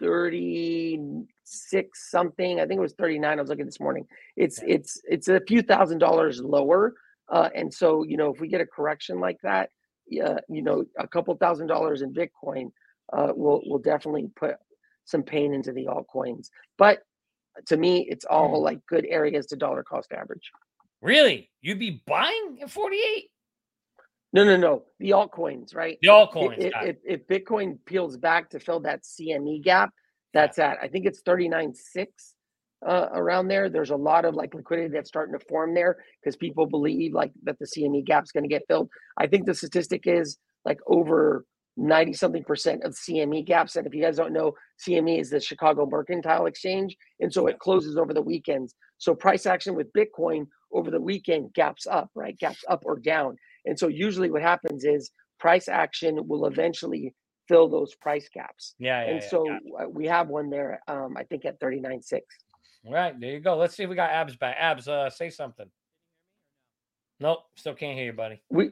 [0.00, 2.60] 36 something.
[2.60, 3.38] I think it was 39.
[3.38, 4.06] I was looking this morning.
[4.36, 6.94] It's it's it's a few thousand dollars lower.
[7.28, 9.70] Uh, and so, you know, if we get a correction like that,
[10.24, 12.70] uh, you know, a couple thousand dollars in Bitcoin
[13.12, 14.56] uh, will will definitely put
[15.04, 16.48] some pain into the altcoins.
[16.76, 17.02] But
[17.66, 18.64] to me, it's all hmm.
[18.64, 20.50] like good areas to dollar cost average.
[21.00, 21.50] Really?
[21.60, 23.30] You'd be buying at 48?
[24.32, 24.84] No, no, no.
[25.00, 25.98] The altcoins, right?
[26.02, 26.58] The altcoins.
[26.58, 29.90] If, if, if, Bitcoin peels back to fill that CME gap,
[30.34, 30.72] that's yeah.
[30.72, 32.06] at I think it's 39.6
[32.86, 33.70] uh, around there.
[33.70, 37.32] There's a lot of like liquidity that's starting to form there because people believe like
[37.44, 38.90] that the CME gap is going to get filled.
[39.16, 41.44] I think the statistic is like over
[41.78, 43.76] 90 something percent of CME gaps.
[43.76, 44.54] And if you guys don't know,
[44.86, 46.96] CME is the Chicago Mercantile Exchange.
[47.20, 48.74] And so it closes over the weekends.
[48.98, 52.36] So price action with Bitcoin over the weekend gaps up, right?
[52.36, 53.36] Gaps up or down.
[53.64, 57.14] And so usually what happens is price action will eventually
[57.48, 58.74] fill those price gaps.
[58.78, 59.04] Yeah.
[59.04, 59.58] yeah and yeah, so
[59.90, 62.20] we have one there, um, I think at 39.6.
[62.86, 63.56] All right, there you go.
[63.56, 64.56] Let's see if we got abs back.
[64.58, 65.66] Abs, uh, say something.
[67.20, 68.40] Nope, still can't hear you, buddy.
[68.48, 68.70] We,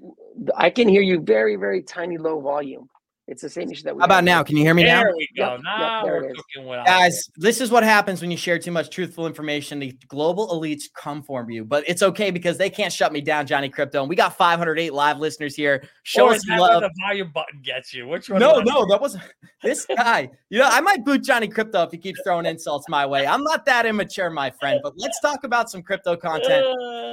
[0.57, 2.89] I can hear you very, very tiny, low volume.
[3.29, 4.45] It's the same issue that we How about now?
[4.45, 5.03] Can you hear me now?
[5.03, 5.43] There we go.
[5.45, 8.57] Yep, yep, now there we're cooking with Guys, this is what happens when you share
[8.57, 9.81] too much truthful information.
[9.81, 13.45] The global elites come for you, but it's okay because they can't shut me down,
[13.45, 14.01] Johnny Krypto.
[14.01, 15.83] And we got 508 live listeners here.
[16.05, 16.83] Show Or us is some that love.
[16.83, 18.07] the volume button gets you.
[18.07, 18.39] Which one?
[18.39, 18.89] No, was no, it?
[18.91, 19.25] that wasn't
[19.63, 20.31] this guy.
[20.51, 23.27] You know, I might boot Johnny Krypto if he keeps throwing insults my way.
[23.27, 26.65] I'm not that immature, my friend, but let's talk about some crypto content.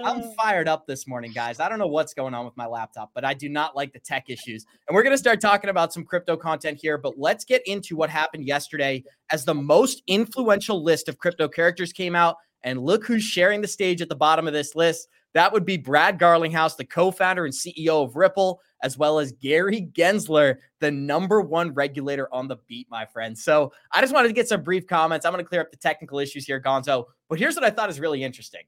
[0.06, 1.60] I'm Uh, fired up this morning, guys.
[1.60, 4.00] I don't know what's going on with my laptop, but I do not like the
[4.00, 4.68] tech issues.
[4.88, 7.96] And we're going to start talking about some crypto content here, but let's get into
[7.96, 12.38] what happened yesterday as the most influential list of crypto characters came out.
[12.66, 15.10] And look who's sharing the stage at the bottom of this list.
[15.34, 19.32] That would be Brad Garlinghouse, the co founder and CEO of Ripple, as well as
[19.32, 23.38] Gary Gensler, the number one regulator on the beat, my friend.
[23.38, 25.26] So I just wanted to get some brief comments.
[25.26, 27.06] I'm going to clear up the technical issues here, Gonzo.
[27.30, 28.62] But here's what I thought is really interesting.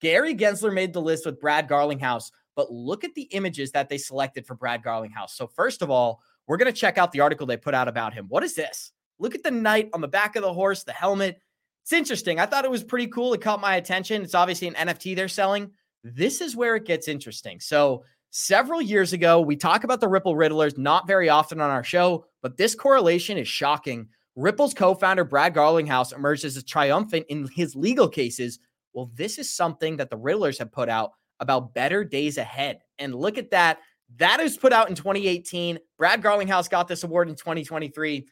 [0.00, 3.98] Gary Gensler made the list with Brad Garlinghouse, but look at the images that they
[3.98, 5.30] selected for Brad Garlinghouse.
[5.30, 8.12] So, first of all, we're going to check out the article they put out about
[8.12, 8.26] him.
[8.26, 8.90] What is this?
[9.20, 11.40] Look at the knight on the back of the horse, the helmet.
[11.84, 12.40] It's interesting.
[12.40, 13.32] I thought it was pretty cool.
[13.34, 14.22] It caught my attention.
[14.22, 15.70] It's obviously an NFT they're selling.
[16.02, 17.60] This is where it gets interesting.
[17.60, 21.84] So, several years ago, we talk about the Ripple Riddlers not very often on our
[21.84, 24.08] show, but this correlation is shocking.
[24.34, 28.58] Ripple's co founder, Brad Garlinghouse, emerged as triumphant in his legal cases.
[28.92, 32.80] Well, this is something that the Riddlers have put out about better days ahead.
[32.98, 33.78] And look at that.
[34.16, 35.78] That is put out in 2018.
[35.98, 38.26] Brad Garlinghouse got this award in 2023.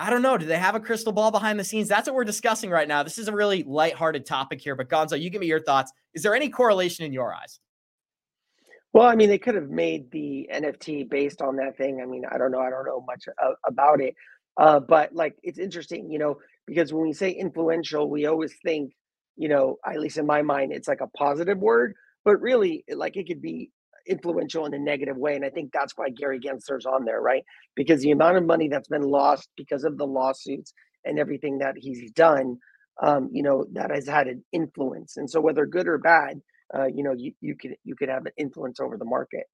[0.00, 0.38] I don't know.
[0.38, 1.88] Do they have a crystal ball behind the scenes?
[1.88, 3.02] That's what we're discussing right now.
[3.02, 5.92] This is a really lighthearted topic here, but Gonzo, you give me your thoughts.
[6.14, 7.58] Is there any correlation in your eyes?
[8.92, 12.00] Well, I mean, they could have made the NFT based on that thing.
[12.00, 12.60] I mean, I don't know.
[12.60, 13.26] I don't know much
[13.66, 14.14] about it.
[14.56, 18.92] Uh, but like, it's interesting, you know, because when we say influential, we always think,
[19.36, 21.94] you know, at least in my mind, it's like a positive word,
[22.24, 23.70] but really, like, it could be
[24.08, 25.34] influential in a negative way.
[25.34, 27.44] And I think that's why Gary Gensler's on there, right?
[27.76, 30.72] Because the amount of money that's been lost because of the lawsuits
[31.04, 32.58] and everything that he's done,
[33.02, 35.16] um, you know, that has had an influence.
[35.16, 36.40] And so, whether good or bad,
[36.74, 39.44] uh, you know, you, you could you could have an influence over the market.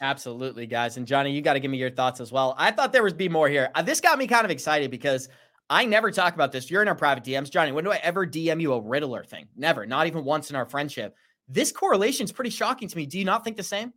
[0.00, 0.96] Absolutely, guys.
[0.96, 2.54] And Johnny, you got to give me your thoughts as well.
[2.58, 3.70] I thought there was be more here.
[3.74, 5.28] Uh, this got me kind of excited because
[5.68, 6.70] I never talk about this.
[6.70, 7.72] You're in our private DMs, Johnny.
[7.72, 9.46] When do I ever DM you a Riddler thing?
[9.56, 9.86] Never.
[9.86, 11.16] Not even once in our friendship.
[11.48, 13.06] This correlation is pretty shocking to me.
[13.06, 13.92] Do you not think the same?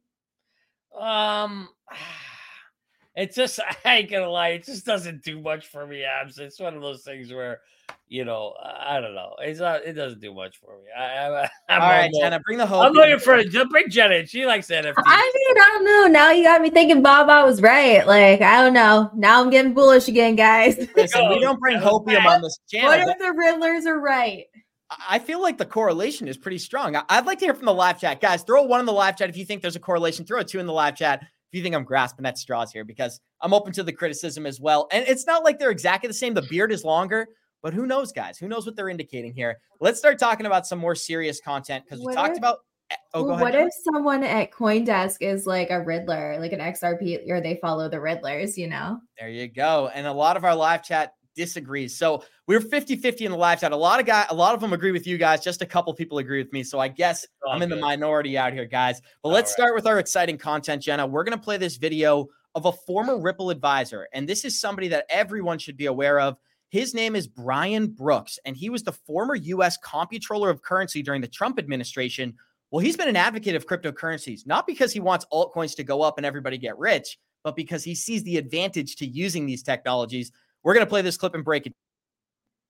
[0.99, 1.69] Um,
[3.15, 6.03] it's just I ain't gonna lie, it just doesn't do much for me.
[6.03, 6.39] Abs.
[6.39, 7.61] It's one of those things where,
[8.09, 9.35] you know, I don't know.
[9.39, 9.85] It's not.
[9.85, 10.89] It doesn't do much for me.
[10.97, 12.83] I, I, I'm All right, Jenna, bring the hope.
[12.83, 13.51] I'm looking for it.
[13.69, 14.15] bring Jenna.
[14.15, 14.25] in.
[14.25, 14.93] She likes NFT.
[14.97, 16.07] I mean, I don't know.
[16.07, 18.05] Now you got me thinking Baba was right.
[18.05, 19.09] Like, I don't know.
[19.15, 20.77] Now I'm getting bullish again, guys.
[20.95, 22.89] Listen, we don't bring hopium on this channel.
[22.89, 24.45] what if the Riddlers are right?
[24.89, 26.95] I feel like the correlation is pretty strong.
[27.09, 28.21] I'd like to hear from the live chat.
[28.21, 30.25] Guys, throw a one in the live chat if you think there's a correlation.
[30.25, 32.85] Throw a two in the live chat if you think I'm grasping at straws here
[32.85, 34.87] because I'm open to the criticism as well.
[34.91, 36.33] And it's not like they're exactly the same.
[36.33, 37.27] The beard is longer,
[37.61, 38.37] but who knows, guys?
[38.37, 39.57] Who knows what they're indicating here?
[39.81, 42.59] Let's start talking about some more serious content because we talked if- about.
[42.89, 43.53] Eh, oh, go Well, ahead.
[43.53, 47.89] what if someone at CoinDesk is like a Riddler, like an XRP, or they follow
[47.89, 49.01] the Riddlers, you know?
[49.19, 49.89] There you go.
[49.93, 51.95] And a lot of our live chat disagrees.
[51.95, 53.71] So we're 50-50 in the live chat.
[53.71, 55.41] A lot of guys, a lot of them agree with you guys.
[55.41, 56.63] Just a couple people agree with me.
[56.63, 59.01] So I guess I'm in the minority out here, guys.
[59.23, 59.65] But let's right.
[59.65, 61.07] start with our exciting content, Jenna.
[61.07, 65.05] We're gonna play this video of a former Ripple advisor, and this is somebody that
[65.09, 66.37] everyone should be aware of.
[66.69, 69.77] His name is Brian Brooks, and he was the former U.S.
[69.77, 72.33] comptroller of currency during the Trump administration.
[72.71, 76.17] Well, he's been an advocate of cryptocurrencies, not because he wants altcoins to go up
[76.17, 80.33] and everybody get rich, but because he sees the advantage to using these technologies.
[80.67, 81.73] We're going to play this clip and break it.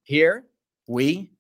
[0.03, 0.45] Here
[0.87, 1.31] we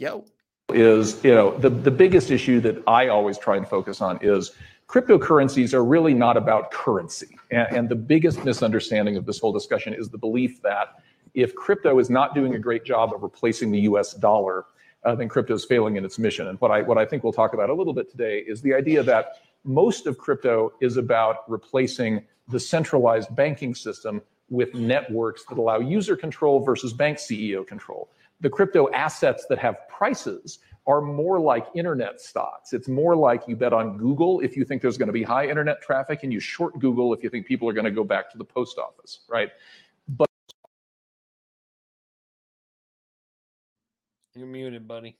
[0.00, 0.24] go.
[0.72, 4.52] is you know the, the biggest issue that i always try and focus on is
[4.88, 9.92] cryptocurrencies are really not about currency and, and the biggest misunderstanding of this whole discussion
[9.92, 11.02] is the belief that
[11.34, 14.64] if crypto is not doing a great job of replacing the us dollar
[15.04, 17.32] uh, then crypto is failing in its mission and what i what i think we'll
[17.32, 21.48] talk about a little bit today is the idea that most of crypto is about
[21.48, 28.08] replacing the centralized banking system with networks that allow user control versus bank ceo control
[28.40, 32.72] the crypto assets that have prices are more like internet stocks.
[32.72, 35.48] It's more like you bet on Google if you think there's going to be high
[35.48, 38.30] internet traffic, and you short Google if you think people are going to go back
[38.32, 39.50] to the post office, right?
[40.08, 40.28] But
[44.34, 45.16] You're muted, buddy.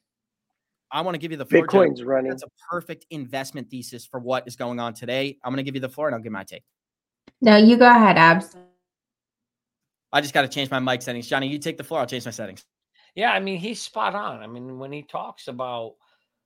[0.92, 1.66] I want to give you the floor.
[1.66, 1.84] Jenna.
[1.84, 2.30] Bitcoin's running.
[2.30, 5.36] That's a perfect investment thesis for what is going on today.
[5.42, 6.62] I'm going to give you the floor and I'll give my take.
[7.40, 8.56] No, you go ahead, Abs.
[10.16, 11.28] I just got to change my mic settings.
[11.28, 12.00] Johnny, you take the floor.
[12.00, 12.64] I'll change my settings.
[13.14, 14.42] Yeah, I mean, he's spot on.
[14.42, 15.96] I mean, when he talks about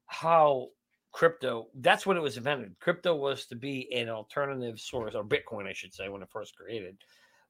[0.07, 0.71] how
[1.13, 2.75] crypto, that's when it was invented.
[2.81, 6.57] Crypto was to be an alternative source, or Bitcoin, I should say, when it first
[6.57, 6.97] created.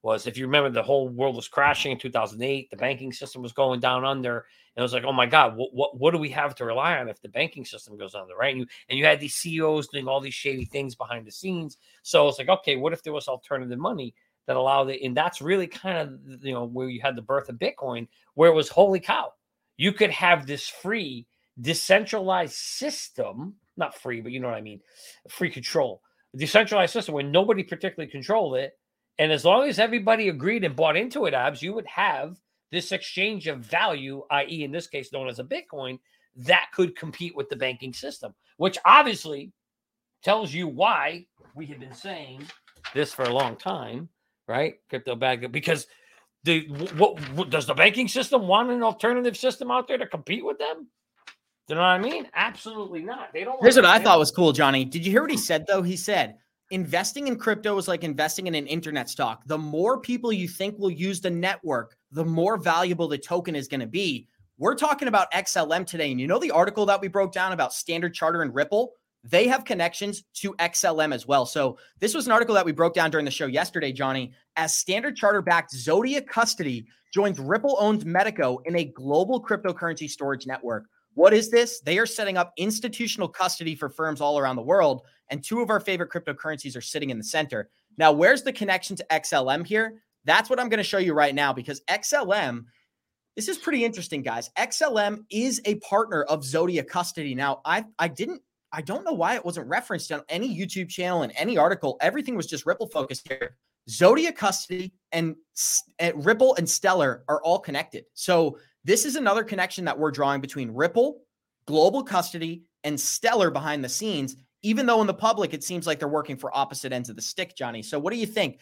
[0.03, 2.71] Was if you remember, the whole world was crashing in 2008.
[2.71, 4.47] The banking system was going down under,
[4.77, 6.99] and it was like, oh my god, what what, what do we have to rely
[6.99, 8.55] on if the banking system goes under, right?
[8.55, 11.77] And you and you had these CEOs doing all these shady things behind the scenes.
[12.03, 14.15] So it's like, okay, what if there was alternative money?
[14.47, 15.05] That allowed it.
[15.05, 18.51] And that's really kind of, you know, where you had the birth of Bitcoin, where
[18.51, 19.33] it was holy cow,
[19.77, 21.27] you could have this free,
[21.61, 24.81] decentralized system, not free, but you know what I mean,
[25.29, 26.03] free control,
[26.37, 28.79] decentralized system where nobody particularly controlled it.
[29.19, 32.37] And as long as everybody agreed and bought into it, abs, you would have
[32.73, 35.99] this exchange of value, i.e., in this case, known as a Bitcoin,
[36.37, 39.53] that could compete with the banking system, which obviously
[40.23, 42.43] tells you why we have been saying
[42.95, 44.09] this for a long time
[44.51, 44.75] right?
[44.91, 45.87] Crypto bag because
[46.45, 50.45] the what, what, does the banking system want an alternative system out there to compete
[50.45, 50.89] with them?
[51.69, 52.29] Do you know what I mean?
[52.35, 53.33] Absolutely not.
[53.33, 53.63] They don't.
[53.63, 54.85] Here's what I thought was cool, Johnny.
[54.85, 55.83] Did you hear what he said though?
[55.83, 56.37] He said
[56.71, 59.43] investing in crypto is like investing in an internet stock.
[59.47, 63.69] The more people you think will use the network, the more valuable the token is
[63.69, 64.27] going to be.
[64.59, 67.73] We're talking about XLM today, and you know the article that we broke down about
[67.73, 68.93] Standard Charter and Ripple
[69.23, 71.45] they have connections to XLM as well.
[71.45, 74.33] So this was an article that we broke down during the show yesterday, Johnny.
[74.57, 80.47] As Standard Charter backed Zodia Custody joins Ripple owned Metaco in a global cryptocurrency storage
[80.47, 80.85] network.
[81.15, 81.81] What is this?
[81.81, 85.69] They are setting up institutional custody for firms all around the world, and two of
[85.69, 87.69] our favorite cryptocurrencies are sitting in the center.
[87.99, 90.03] Now, where's the connection to XLM here?
[90.25, 92.65] That's what I'm going to show you right now because XLM
[93.37, 94.51] this is pretty interesting, guys.
[94.59, 97.35] XLM is a partner of Zodia Custody.
[97.35, 98.43] Now, I I didn't
[98.73, 101.97] I don't know why it wasn't referenced on any YouTube channel and any article.
[102.01, 103.57] Everything was just Ripple focused here.
[103.89, 105.35] Zodia Custody and,
[105.99, 108.05] and eh, Ripple and Stellar are all connected.
[108.15, 111.23] So this is another connection that we're drawing between Ripple,
[111.67, 114.37] Global Custody, and Stellar behind the scenes.
[114.63, 117.23] Even though in the public it seems like they're working for opposite ends of the
[117.23, 117.83] stick, Johnny.
[117.83, 118.61] So what do you think?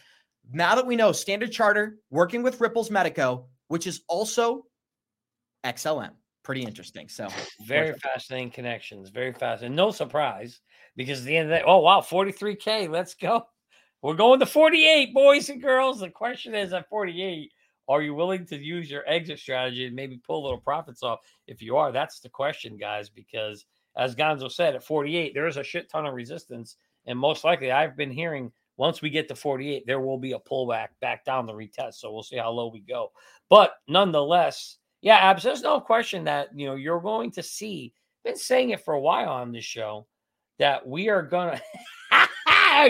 [0.51, 4.65] Now that we know Standard Charter working with Ripple's Metaco, which is also
[5.63, 6.11] XLM
[6.43, 7.09] pretty interesting.
[7.09, 7.27] So
[7.65, 9.09] very fascinating connections.
[9.09, 10.61] Very fast, and no surprise
[10.95, 11.63] because the end of that.
[11.65, 12.87] Oh wow, forty three k.
[12.87, 13.43] Let's go.
[14.01, 15.99] We're going to forty eight, boys and girls.
[15.99, 17.51] The question is at forty eight.
[17.87, 21.19] Are you willing to use your exit strategy and maybe pull a little profits off?
[21.47, 23.09] If you are, that's the question, guys.
[23.09, 23.65] Because
[23.97, 26.77] as Gonzo said, at 48, there is a shit ton of resistance.
[27.07, 30.39] And most likely, I've been hearing once we get to 48, there will be a
[30.39, 31.95] pullback back down the retest.
[31.95, 33.11] So we'll see how low we go.
[33.49, 37.93] But nonetheless, yeah, Abs, there's no question that you know you're going to see.
[38.23, 40.07] Been saying it for a while on this show
[40.59, 41.59] that we are gonna.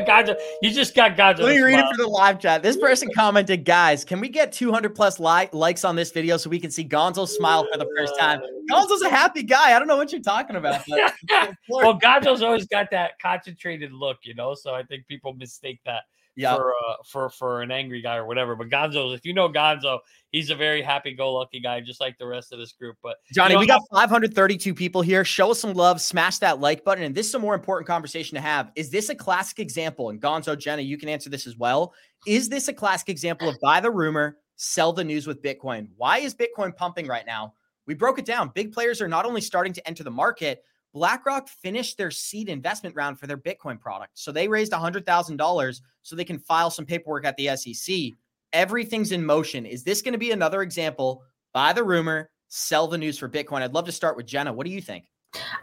[0.05, 1.39] God, you just got God.
[1.39, 2.61] Let me read it for the live chat.
[2.61, 6.49] This person commented, guys, can we get 200 plus li- likes on this video so
[6.49, 8.41] we can see Gonzo smile for the first time?
[8.71, 9.75] Gonzo's a happy guy.
[9.75, 10.83] I don't know what you're talking about.
[11.69, 16.03] well, Gonzo's always got that concentrated look, you know, so I think people mistake that
[16.39, 16.55] yeah.
[16.55, 18.55] for uh, for for an angry guy or whatever.
[18.55, 19.99] But Gonzo, if you know Gonzo,
[20.31, 22.95] he's a very happy-go-lucky guy, just like the rest of this group.
[23.03, 25.25] But Johnny, you know, we got 532 people here.
[25.25, 28.35] Show us some love, smash that like button, and this is a more important conversation
[28.35, 28.71] to have.
[28.75, 30.09] Is this a classic example?
[30.09, 31.93] And Gonzo, Jenna, you can answer this as well.
[32.25, 35.89] Is this a classic example of buy the rumor, sell the news with Bitcoin?
[35.97, 37.53] Why is Bitcoin pumping right now?
[37.85, 38.51] We broke it down.
[38.53, 40.63] Big players are not only starting to enter the market,
[40.93, 44.11] BlackRock finished their seed investment round for their Bitcoin product.
[44.15, 48.13] So they raised $100,000 so they can file some paperwork at the SEC.
[48.53, 49.65] Everything's in motion.
[49.65, 51.23] Is this going to be another example?
[51.53, 53.61] Buy the rumor, sell the news for Bitcoin.
[53.61, 54.51] I'd love to start with Jenna.
[54.51, 55.05] What do you think?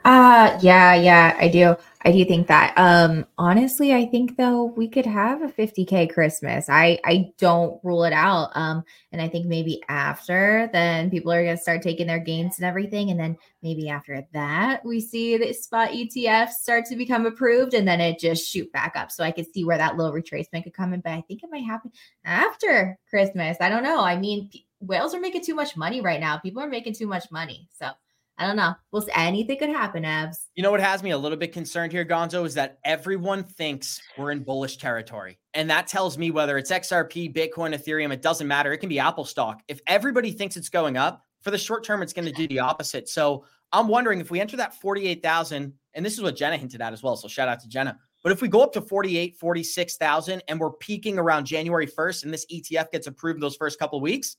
[0.05, 1.75] Uh yeah, yeah, I do.
[2.05, 2.73] I do think that.
[2.77, 6.69] Um honestly, I think though we could have a 50k Christmas.
[6.69, 8.51] I I don't rule it out.
[8.55, 12.59] Um and I think maybe after then people are going to start taking their gains
[12.59, 17.27] and everything and then maybe after that we see the spot ETFs start to become
[17.27, 19.11] approved and then it just shoot back up.
[19.11, 21.51] So I could see where that little retracement could come in, but I think it
[21.51, 21.91] might happen
[22.25, 23.57] after Christmas.
[23.61, 24.01] I don't know.
[24.01, 24.51] I mean,
[24.81, 26.39] whales are making too much money right now.
[26.39, 27.69] People are making too much money.
[27.73, 27.91] So
[28.39, 28.75] I don't know.
[28.93, 29.07] We'll.
[29.15, 30.49] Anything could happen, Abs.
[30.55, 34.01] You know what has me a little bit concerned here, Gonzo, is that everyone thinks
[34.19, 35.39] we're in bullish territory.
[35.55, 38.73] And that tells me whether it's XRP, Bitcoin, Ethereum, it doesn't matter.
[38.73, 39.63] It can be Apple stock.
[39.69, 42.59] If everybody thinks it's going up, for the short term, it's going to do the
[42.59, 43.09] opposite.
[43.09, 46.93] So I'm wondering if we enter that 48,000, and this is what Jenna hinted at
[46.93, 47.17] as well.
[47.17, 47.97] So shout out to Jenna.
[48.25, 52.35] But if we go up to 48, 46,000 and we're peaking around January 1st and
[52.35, 54.37] this ETF gets approved those first couple weeks,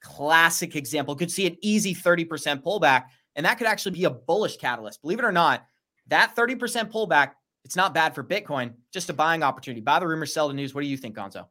[0.00, 1.14] classic example.
[1.14, 2.26] Could see an easy 30%
[2.64, 3.04] pullback.
[3.38, 5.00] And that could actually be a bullish catalyst.
[5.00, 5.64] Believe it or not,
[6.08, 7.30] that 30% pullback,
[7.64, 9.80] it's not bad for Bitcoin, just a buying opportunity.
[9.80, 10.74] Buy the rumor, sell the news.
[10.74, 11.46] What do you think, Gonzo?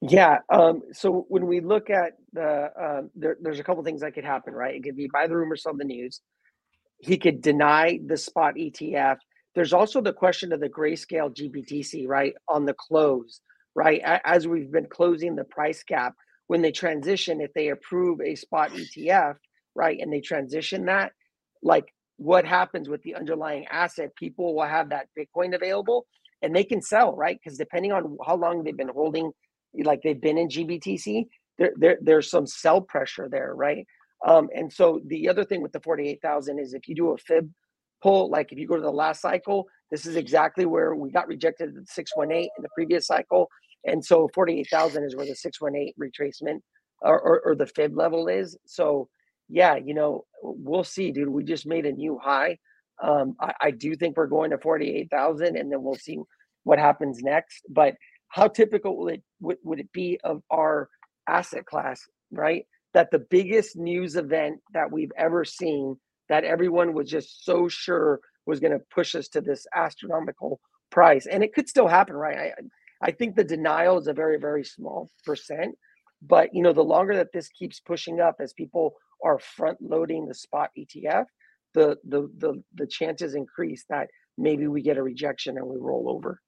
[0.00, 0.38] Yeah.
[0.48, 4.24] Um, so when we look at the, um, there, there's a couple things that could
[4.24, 4.76] happen, right?
[4.76, 6.20] It could be buy the rumor, sell the news.
[6.98, 9.16] He could deny the spot ETF.
[9.56, 12.34] There's also the question of the grayscale GBTC, right?
[12.48, 13.40] On the close,
[13.74, 14.00] right?
[14.24, 16.14] As we've been closing the price gap,
[16.46, 19.36] when they transition, if they approve a spot ETF,
[19.74, 21.12] right, and they transition that,
[21.62, 26.06] like what happens with the underlying asset, people will have that Bitcoin available
[26.42, 27.38] and they can sell, right?
[27.42, 29.32] Because depending on how long they've been holding,
[29.82, 31.24] like they've been in GBTC,
[31.58, 33.86] there, there there's some sell pressure there, right?
[34.26, 37.50] Um, and so the other thing with the 48,000 is if you do a fib
[38.02, 41.28] pull, like if you go to the last cycle, this is exactly where we got
[41.28, 43.48] rejected at 618 in the previous cycle.
[43.84, 46.60] And so 48,000 is where the 618 retracement
[47.02, 48.56] or, or, or, the fib level is.
[48.66, 49.08] So,
[49.48, 51.28] yeah, you know, we'll see, dude.
[51.28, 52.58] We just made a new high.
[53.02, 56.18] Um, I, I do think we're going to 48,000 and then we'll see
[56.64, 57.62] what happens next.
[57.68, 57.94] But
[58.28, 60.88] how typical will it would, would it be of our
[61.28, 62.64] asset class, right?
[62.94, 65.96] That the biggest news event that we've ever seen
[66.28, 71.26] that everyone was just so sure was going to push us to this astronomical price.
[71.26, 72.36] And it could still happen, right?
[72.38, 75.74] I, I think the denial is a very, very small percent.
[76.22, 80.26] But you know, the longer that this keeps pushing up as people are front loading
[80.26, 81.26] the spot ETF,
[81.72, 84.08] the the the the chances increase that
[84.38, 86.40] maybe we get a rejection and we roll over.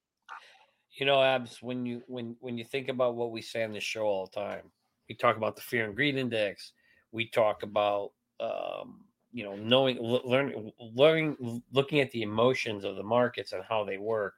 [0.98, 3.80] You know, Abs, when you when when you think about what we say on the
[3.80, 4.70] show all the time,
[5.08, 6.72] we talk about the fear and greed index.
[7.10, 9.06] We talk about um,
[9.36, 13.98] you know knowing learning learning looking at the emotions of the markets and how they
[13.98, 14.34] work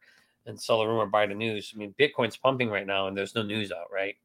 [0.47, 3.35] and sell the rumor buy the news i mean bitcoin's pumping right now and there's
[3.37, 4.17] no news out right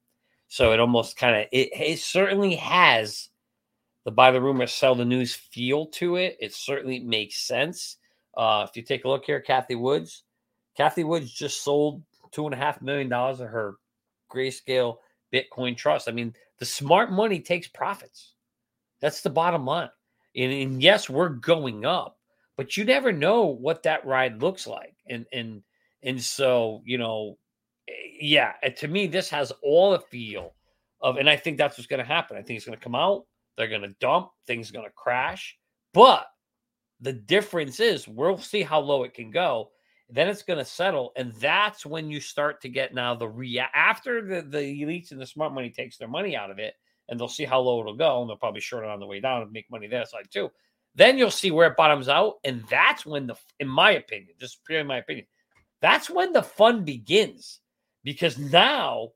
[0.48, 3.30] so it almost kind of it, it certainly has
[4.06, 7.98] the buy the rumor sell the news feel to it it certainly makes sense.
[8.36, 10.24] Uh, if you take a look here Cathie Woods
[10.78, 13.76] Cathie Woods just sold two and a half million dollars of her
[14.32, 14.98] grayscale
[15.34, 16.08] bitcoin trust.
[16.08, 18.34] I mean the smart money takes profits.
[19.02, 19.90] That's the bottom line.
[20.36, 22.18] And, and yes, we're going up,
[22.58, 24.96] but you never know what that ride looks like.
[25.08, 25.62] And and
[26.04, 27.38] and so, you know,
[28.20, 30.54] yeah, to me, this has all the feel
[31.02, 32.38] of, and I think that's what's going to happen.
[32.38, 33.26] I think it's going to come out,
[33.58, 35.58] they're going to dump, things going to crash.
[35.94, 36.26] But
[37.00, 39.70] the difference is we'll see how low it can go.
[40.10, 43.66] Then it's going to settle, and that's when you start to get now the rea
[43.74, 46.76] after the the elites and the smart money takes their money out of it
[47.10, 49.20] and they'll see how low it'll go, and they'll probably short it on the way
[49.20, 50.50] down and make money that side too.
[50.96, 54.64] Then you'll see where it bottoms out, and that's when the, in my opinion, just
[54.66, 55.26] purely my opinion,
[55.82, 57.60] that's when the fun begins
[58.04, 59.10] because now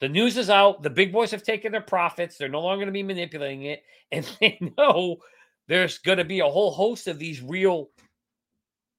[0.00, 0.82] the news is out.
[0.82, 2.36] The big boys have taken their profits.
[2.36, 3.82] They're no longer going to be manipulating it,
[4.12, 5.18] and they know
[5.66, 7.90] there's going to be a whole host of these real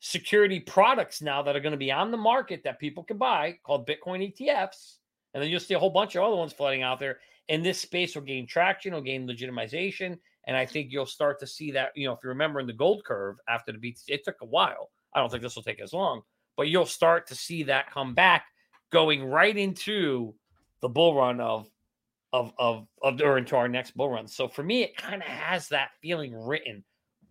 [0.01, 3.57] security products now that are going to be on the market that people can buy
[3.63, 4.95] called Bitcoin ETFs.
[5.33, 7.19] And then you'll see a whole bunch of other ones flooding out there
[7.49, 10.17] and this space will gain traction, will gain legitimization.
[10.47, 12.73] And I think you'll start to see that, you know, if you remember in the
[12.73, 14.89] gold curve after the beats, it took a while.
[15.13, 16.21] I don't think this will take as long,
[16.55, 18.45] but you'll start to see that come back
[18.91, 20.33] going right into
[20.81, 21.69] the bull run of
[22.31, 24.27] of of of or into our next bull run.
[24.27, 26.83] So for me, it kind of has that feeling written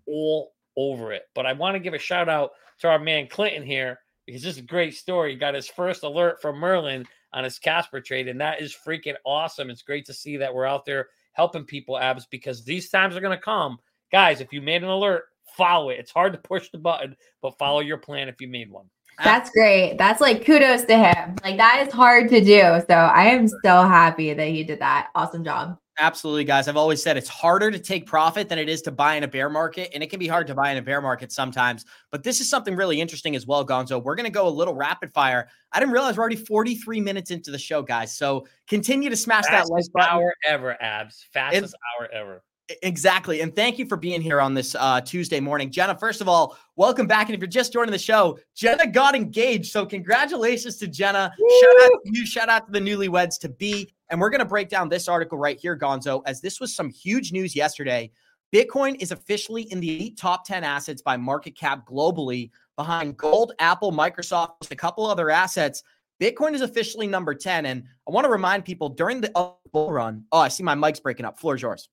[0.06, 1.22] all over it.
[1.34, 4.56] But I want to give a shout out to our man Clinton here because this
[4.56, 5.32] is a great story.
[5.32, 9.16] He got his first alert from Merlin on his Casper trade, and that is freaking
[9.24, 9.70] awesome.
[9.70, 13.20] It's great to see that we're out there helping people, abs, because these times are
[13.20, 13.78] going to come.
[14.10, 15.24] Guys, if you made an alert,
[15.56, 15.98] follow it.
[15.98, 18.88] It's hard to push the button, but follow your plan if you made one.
[19.22, 19.96] That's great.
[19.98, 21.36] That's like kudos to him.
[21.42, 22.80] Like that is hard to do.
[22.88, 25.08] So I am so happy that he did that.
[25.14, 25.78] Awesome job.
[26.00, 26.68] Absolutely, guys.
[26.68, 29.28] I've always said it's harder to take profit than it is to buy in a
[29.28, 29.90] bear market.
[29.92, 31.84] And it can be hard to buy in a bear market sometimes.
[32.12, 34.00] But this is something really interesting as well, Gonzo.
[34.00, 35.48] We're going to go a little rapid fire.
[35.72, 38.16] I didn't realize we're already 43 minutes into the show, guys.
[38.16, 40.08] So continue to smash Fastest that like button.
[40.10, 41.26] hour ever, abs.
[41.32, 42.44] Fastest hour ever.
[42.82, 43.40] Exactly.
[43.40, 45.70] And thank you for being here on this uh, Tuesday morning.
[45.70, 47.26] Jenna, first of all, welcome back.
[47.26, 49.72] And if you're just joining the show, Jenna got engaged.
[49.72, 51.32] So congratulations to Jenna.
[51.38, 51.60] Woo!
[51.60, 52.26] Shout out to you.
[52.26, 53.94] Shout out to the newlyweds to be.
[54.10, 56.90] And we're going to break down this article right here, Gonzo, as this was some
[56.90, 58.10] huge news yesterday.
[58.54, 63.92] Bitcoin is officially in the top 10 assets by market cap globally, behind gold, Apple,
[63.92, 65.82] Microsoft, a couple other assets.
[66.20, 67.66] Bitcoin is officially number 10.
[67.66, 69.30] And I want to remind people during the
[69.72, 70.24] bull run.
[70.32, 71.38] Oh, I see my mic's breaking up.
[71.38, 71.88] Floor is yours.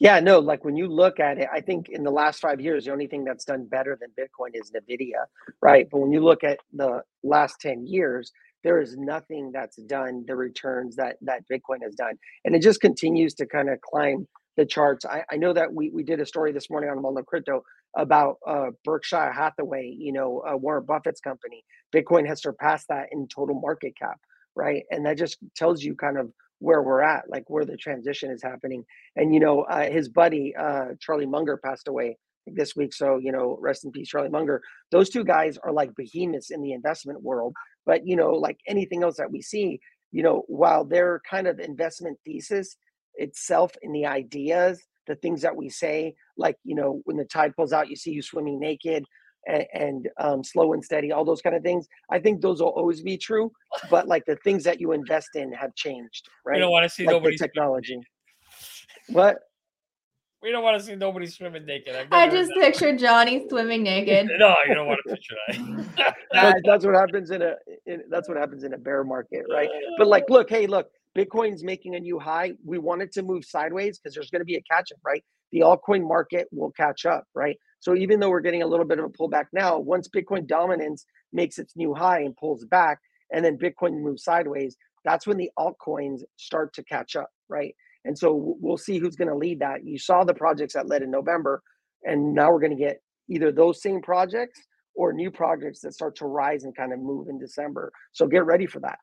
[0.00, 2.84] Yeah, no, like when you look at it, I think in the last five years,
[2.86, 5.24] the only thing that's done better than Bitcoin is NVIDIA,
[5.62, 5.88] right?
[5.90, 8.32] But when you look at the last 10 years,
[8.64, 12.16] there is nothing that's done the returns that that Bitcoin has done.
[12.44, 14.28] And it just continues to kind of climb
[14.58, 15.06] the charts.
[15.06, 17.62] I, I know that we, we did a story this morning on Mundo Crypto
[17.96, 21.64] about uh, Berkshire Hathaway, you know, uh, Warren Buffett's company.
[21.96, 24.14] Bitcoin has surpassed that in total market cap
[24.56, 24.84] right?
[24.90, 28.42] And that just tells you kind of where we're at, like where the transition is
[28.42, 28.84] happening.
[29.14, 33.32] And you know, uh, his buddy uh, Charlie Munger passed away this week, so you
[33.32, 34.62] know, rest in peace, Charlie Munger.
[34.90, 37.54] Those two guys are like behemoths in the investment world.
[37.84, 39.80] But you know, like anything else that we see,
[40.12, 42.76] you know, while their kind of investment thesis
[43.14, 47.54] itself in the ideas, the things that we say, like you know, when the tide
[47.56, 49.04] pulls out, you see you swimming naked
[49.46, 51.88] and, and um, slow and steady, all those kind of things.
[52.10, 53.52] I think those will always be true,
[53.90, 56.54] but like the things that you invest in have changed, right?
[56.56, 58.00] We don't want to see like nobody technology.
[59.08, 59.38] What?
[60.42, 61.96] We don't want to see nobody swimming naked.
[61.96, 62.72] I've I never just heard that.
[62.72, 64.28] picture Johnny swimming naked.
[64.38, 66.14] No, you don't want to picture that.
[66.32, 67.54] That- that's what happens in a
[67.86, 69.68] in, that's what happens in a bear market, right?
[69.98, 72.52] But like, look, hey, look, Bitcoin's making a new high.
[72.64, 75.24] We want it to move sideways because there's going to be a catch up, right?
[75.52, 77.56] The altcoin market will catch up, right?
[77.80, 81.06] So even though we're getting a little bit of a pullback now, once Bitcoin dominance
[81.32, 82.98] makes its new high and pulls back,
[83.32, 87.74] and then Bitcoin moves sideways, that's when the altcoins start to catch up, right?
[88.04, 89.84] And so we'll see who's going to lead that.
[89.84, 91.62] You saw the projects that led in November,
[92.04, 93.00] and now we're going to get
[93.30, 94.60] either those same projects
[94.94, 97.92] or new projects that start to rise and kind of move in December.
[98.12, 98.98] So get ready for that.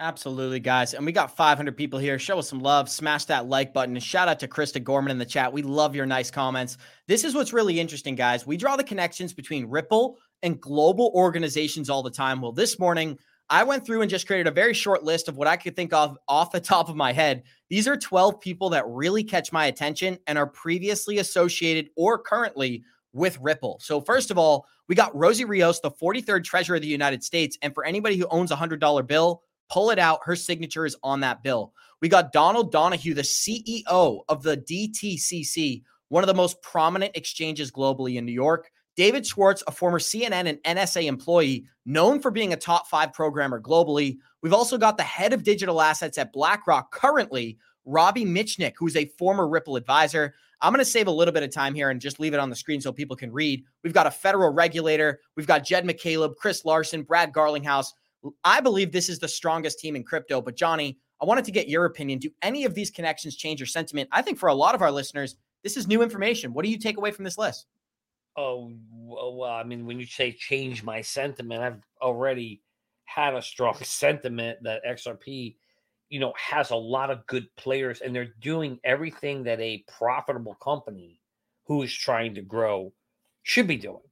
[0.00, 0.92] Absolutely, guys.
[0.92, 2.18] And we got 500 people here.
[2.18, 2.90] Show us some love.
[2.90, 3.96] Smash that like button.
[4.00, 5.52] Shout out to Krista Gorman in the chat.
[5.52, 6.78] We love your nice comments.
[7.06, 8.44] This is what's really interesting, guys.
[8.44, 12.40] We draw the connections between Ripple and global organizations all the time.
[12.40, 13.16] Well, this morning,
[13.50, 15.92] I went through and just created a very short list of what I could think
[15.92, 17.44] of off the top of my head.
[17.70, 22.82] These are 12 people that really catch my attention and are previously associated or currently
[23.12, 23.78] with Ripple.
[23.80, 27.56] So, first of all, we got Rosie Rios, the 43rd Treasurer of the United States.
[27.62, 30.20] And for anybody who owns a $100 bill, pull it out.
[30.24, 31.72] Her signature is on that bill.
[32.00, 37.70] We got Donald Donahue, the CEO of the DTCC, one of the most prominent exchanges
[37.70, 38.70] globally in New York.
[38.96, 43.60] David Schwartz, a former CNN and NSA employee, known for being a top five programmer
[43.60, 44.18] globally.
[44.42, 49.06] We've also got the head of digital assets at BlackRock currently, Robbie Mitchnick, who's a
[49.18, 50.34] former Ripple advisor.
[50.60, 52.50] I'm going to save a little bit of time here and just leave it on
[52.50, 53.64] the screen so people can read.
[53.82, 55.20] We've got a federal regulator.
[55.36, 57.92] We've got Jed McCaleb, Chris Larsen, Brad Garlinghouse.
[58.44, 60.40] I believe this is the strongest team in crypto.
[60.40, 62.18] But Johnny, I wanted to get your opinion.
[62.18, 64.08] Do any of these connections change your sentiment?
[64.12, 66.52] I think for a lot of our listeners, this is new information.
[66.52, 67.66] What do you take away from this list?
[68.36, 72.62] Oh, well, I mean, when you say change my sentiment, I've already
[73.04, 75.56] had a strong sentiment that XRP,
[76.08, 80.54] you know, has a lot of good players and they're doing everything that a profitable
[80.54, 81.20] company
[81.66, 82.92] who is trying to grow
[83.42, 84.02] should be doing.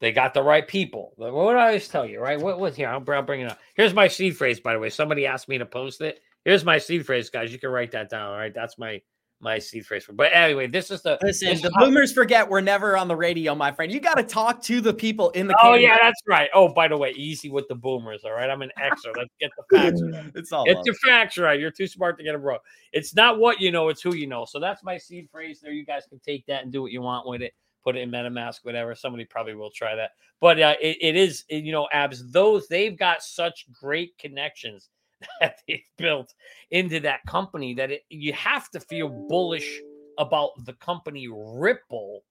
[0.00, 1.12] They got the right people.
[1.16, 2.40] What did I always tell you, right?
[2.40, 2.88] What was here?
[2.88, 3.58] I'll, I'll bring it up.
[3.74, 4.88] Here's my seed phrase, by the way.
[4.90, 6.20] Somebody asked me to post it.
[6.44, 7.52] Here's my seed phrase, guys.
[7.52, 8.32] You can write that down.
[8.32, 8.54] All right.
[8.54, 9.02] That's my
[9.42, 10.04] my seed phrase.
[10.12, 13.54] But anyway, this is the Listen, the how- boomers forget we're never on the radio,
[13.54, 13.90] my friend.
[13.90, 15.80] You got to talk to the people in the Oh camera.
[15.80, 16.50] yeah, that's right.
[16.54, 18.22] Oh, by the way, easy with the boomers.
[18.24, 19.12] All right, I'm an Xer.
[19.16, 20.02] Let's get the facts.
[20.02, 20.32] right.
[20.34, 20.84] It's all love.
[20.84, 21.58] your facts right.
[21.58, 22.58] You're too smart to get them wrong.
[22.92, 24.44] It's not what you know; it's who you know.
[24.46, 25.60] So that's my seed phrase.
[25.62, 27.54] There, you guys can take that and do what you want with it.
[27.84, 28.94] Put it in MetaMask, whatever.
[28.94, 30.10] Somebody probably will try that.
[30.40, 32.30] But uh, it, it is, it- you know, abs.
[32.30, 34.88] Those they've got such great connections
[35.40, 36.34] that they've built
[36.70, 39.80] into that company that it, you have to feel bullish
[40.18, 42.22] about the company Ripple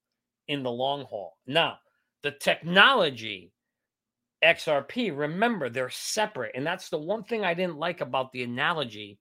[0.47, 1.38] in the long haul.
[1.47, 1.78] Now,
[2.24, 3.52] the technology
[4.43, 6.52] XRP, remember they're separate.
[6.56, 9.20] And that's the one thing I didn't like about the analogy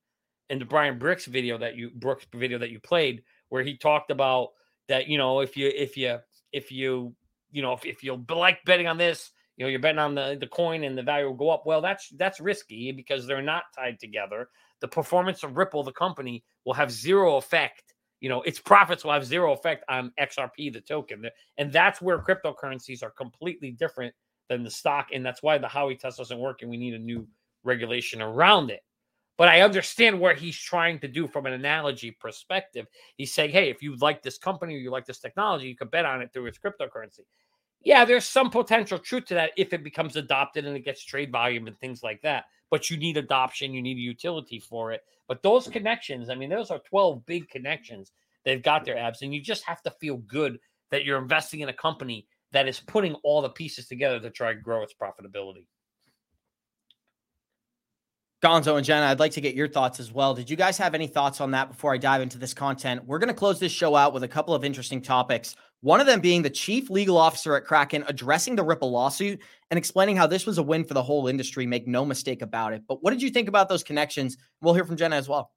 [0.51, 4.11] in the Brian Brooks video that you Brooks video that you played, where he talked
[4.11, 4.51] about
[4.89, 6.19] that, you know, if you if you
[6.53, 7.15] if you
[7.51, 10.37] you know if, if you like betting on this, you know, you're betting on the,
[10.41, 11.67] the coin and the value will go up.
[11.67, 14.49] Well, that's that's risky because they're not tied together.
[14.81, 17.95] The performance of Ripple, the company, will have zero effect.
[18.21, 21.25] You know, its profits will have zero effect on XRP, the token.
[21.57, 24.15] And that's where cryptocurrencies are completely different
[24.49, 25.09] than the stock.
[25.13, 27.27] And that's why the Howey test doesn't work and we need a new
[27.65, 28.81] regulation around it.
[29.39, 32.87] But I understand what he's trying to do from an analogy perspective.
[33.17, 35.93] He's saying, hey, if you like this company or you like this technology, you could
[35.93, 37.21] bet on it through its cryptocurrency.
[37.85, 41.31] Yeah, there's some potential truth to that if it becomes adopted and it gets trade
[41.31, 42.47] volume and things like that.
[42.69, 45.03] But you need adoption, you need utility for it.
[45.29, 48.13] But those connections, I mean, those are 12 big connections
[48.45, 50.59] they've got their abs, and you just have to feel good
[50.91, 54.51] that you're investing in a company that is putting all the pieces together to try
[54.51, 55.67] and grow its profitability.
[58.43, 60.33] Gonzo and Jenna, I'd like to get your thoughts as well.
[60.33, 63.05] Did you guys have any thoughts on that before I dive into this content?
[63.05, 65.57] We're going to close this show out with a couple of interesting topics.
[65.81, 69.79] One of them being the chief legal officer at Kraken addressing the Ripple lawsuit and
[69.79, 71.67] explaining how this was a win for the whole industry.
[71.67, 72.83] Make no mistake about it.
[72.87, 74.37] But what did you think about those connections?
[74.61, 75.51] We'll hear from Jenna as well.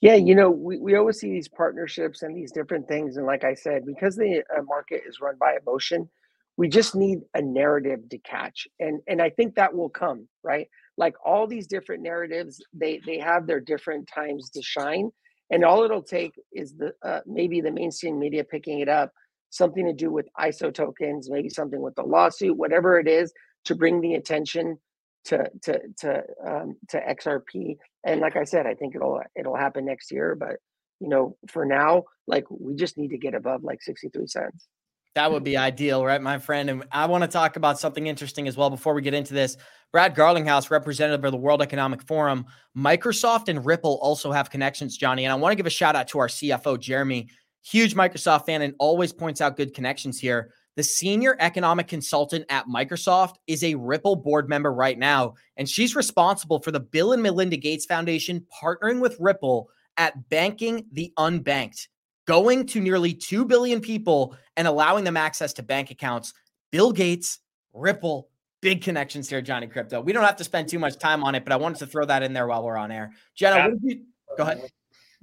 [0.00, 3.18] Yeah, you know, we, we always see these partnerships and these different things.
[3.18, 6.08] And like I said, because the uh, market is run by emotion,
[6.56, 8.66] we just need a narrative to catch.
[8.80, 10.68] And and I think that will come, right?
[11.02, 15.10] Like all these different narratives, they they have their different times to shine,
[15.50, 19.10] and all it'll take is the uh, maybe the mainstream media picking it up,
[19.50, 23.32] something to do with ISO tokens, maybe something with the lawsuit, whatever it is,
[23.64, 24.78] to bring the attention
[25.24, 27.76] to to to um, to XRP.
[28.06, 30.36] And like I said, I think it'll it'll happen next year.
[30.38, 30.56] But
[31.00, 34.68] you know, for now, like we just need to get above like sixty three cents.
[35.14, 36.70] That would be ideal, right, my friend?
[36.70, 39.58] And I want to talk about something interesting as well before we get into this.
[39.92, 42.46] Brad Garlinghouse, representative of the World Economic Forum,
[42.76, 45.24] Microsoft and Ripple also have connections, Johnny.
[45.24, 47.28] And I want to give a shout out to our CFO, Jeremy,
[47.62, 50.54] huge Microsoft fan and always points out good connections here.
[50.76, 55.94] The senior economic consultant at Microsoft is a Ripple board member right now, and she's
[55.94, 61.88] responsible for the Bill and Melinda Gates Foundation partnering with Ripple at banking the unbanked,
[62.26, 66.34] going to nearly 2 billion people and allowing them access to bank accounts.
[66.70, 67.40] Bill Gates,
[67.72, 68.28] Ripple,
[68.60, 70.02] big connections here, Johnny Krypto.
[70.02, 72.04] We don't have to spend too much time on it, but I wanted to throw
[72.06, 73.12] that in there while we're on air.
[73.34, 73.66] Jenna, Yeah.
[73.68, 74.04] what did you
[74.36, 74.70] go ahead?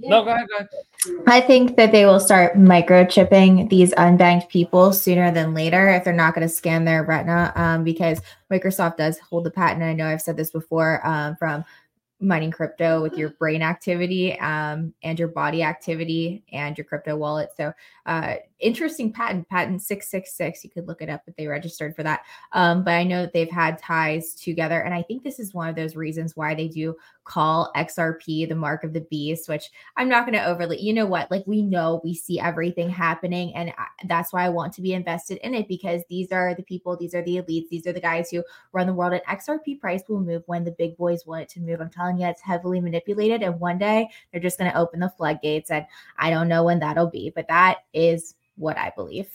[0.02, 1.24] No, go ahead, go ahead.
[1.28, 6.14] I think that they will start microchipping these unbanked people sooner than later if they're
[6.14, 8.22] not going to scan their retina, um, because
[8.52, 9.84] Microsoft does hold the patent.
[9.84, 11.66] I know I've said this before um, from
[12.20, 17.50] mining crypto with your brain activity um, and your body activity and your crypto wallet.
[17.56, 17.74] So,
[18.06, 20.64] uh, interesting patent, patent 666.
[20.64, 22.22] You could look it up if they registered for that.
[22.52, 24.82] Um, but I know that they've had ties together.
[24.82, 28.56] And I think this is one of those reasons why they do call XRP the
[28.56, 31.30] mark of the beast, which I'm not going to overly, you know what?
[31.30, 33.54] Like we know we see everything happening.
[33.56, 36.64] And I, that's why I want to be invested in it because these are the
[36.64, 38.44] people, these are the elites, these are the guys who
[38.74, 39.14] run the world.
[39.14, 41.80] And XRP price will move when the big boys want it to move.
[41.80, 43.44] I'm telling you, it's heavily manipulated.
[43.44, 45.72] And one day they're just going to open the floodgates.
[45.72, 45.86] And
[46.18, 49.30] I don't know when that'll be, but that is what I believe.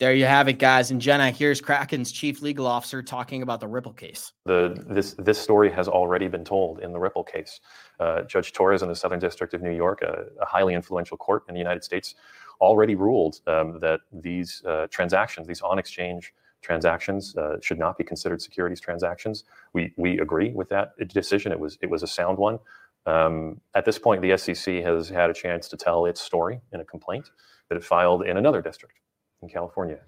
[0.00, 0.90] There you have it, guys.
[0.90, 4.32] And Jenna, here's Kraken's chief legal officer talking about the Ripple case.
[4.44, 7.60] The, this, this story has already been told in the Ripple case.
[8.00, 11.44] Uh, Judge Torres in the Southern District of New York, a, a highly influential court
[11.48, 12.16] in the United States,
[12.60, 18.02] already ruled um, that these uh, transactions, these on exchange transactions, uh, should not be
[18.02, 19.44] considered securities transactions.
[19.74, 21.52] We, we agree with that decision.
[21.52, 22.58] It was, it was a sound one.
[23.06, 26.80] Um, at this point, the SEC has had a chance to tell its story in
[26.80, 27.30] a complaint
[27.68, 28.98] that it filed in another district
[29.42, 29.98] in California.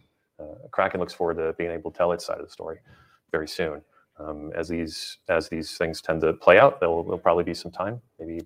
[0.41, 2.79] Uh, Kraken looks forward to being able to tell its side of the story
[3.33, 3.83] very soon.
[4.19, 8.01] Um, as these as these things tend to play out, there'll, probably be some time,
[8.19, 8.41] maybe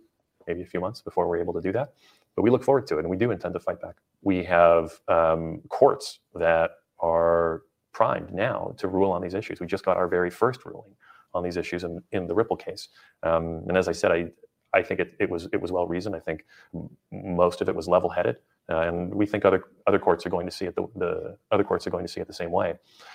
[0.46, 1.92] maybe a few months before we're able to do that.
[2.34, 3.96] But we look forward to it, and we do intend to fight back.
[4.22, 9.61] We have um, courts that are primed now to rule on these issues.
[9.61, 10.94] We just got our very first ruling
[11.34, 12.88] on these issues in, in the Ripple case.
[13.22, 14.30] Um, and as I said, I
[14.72, 16.16] I think it, it was it was well reasoned.
[16.16, 16.44] I think
[17.12, 18.36] most of it was level headed.
[18.70, 21.64] Uh, and we think other other courts are going to see it the, the other
[21.64, 22.74] courts are going to see it the same way.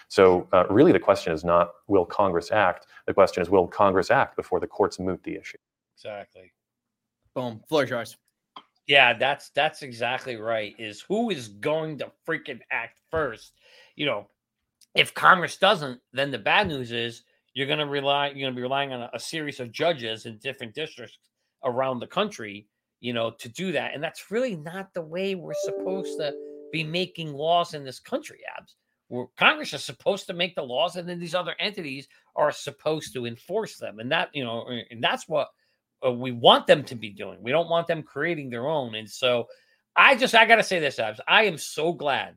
[0.09, 2.87] So uh, really, the question is not will Congress act.
[3.07, 5.57] The question is will Congress act before the courts moot the issue.
[5.95, 6.51] Exactly.
[7.33, 7.61] Boom.
[7.67, 8.17] Floor yours.
[8.87, 10.75] Yeah, that's that's exactly right.
[10.77, 13.53] Is who is going to freaking act first?
[13.95, 14.27] You know,
[14.93, 18.55] if Congress doesn't, then the bad news is you're going to rely you're going to
[18.55, 21.17] be relying on a, a series of judges in different districts
[21.63, 22.67] around the country,
[23.05, 23.93] you know, to do that.
[23.93, 26.33] And that's really not the way we're supposed to
[26.71, 28.73] be making laws in this country, abs.
[29.09, 33.13] We're, Congress is supposed to make the laws, and then these other entities are supposed
[33.13, 33.99] to enforce them.
[33.99, 35.49] And that, you know, and that's what
[36.03, 37.37] uh, we want them to be doing.
[37.43, 38.95] We don't want them creating their own.
[38.95, 39.45] And so
[39.95, 41.21] I just, I got to say this, abs.
[41.27, 42.35] I am so glad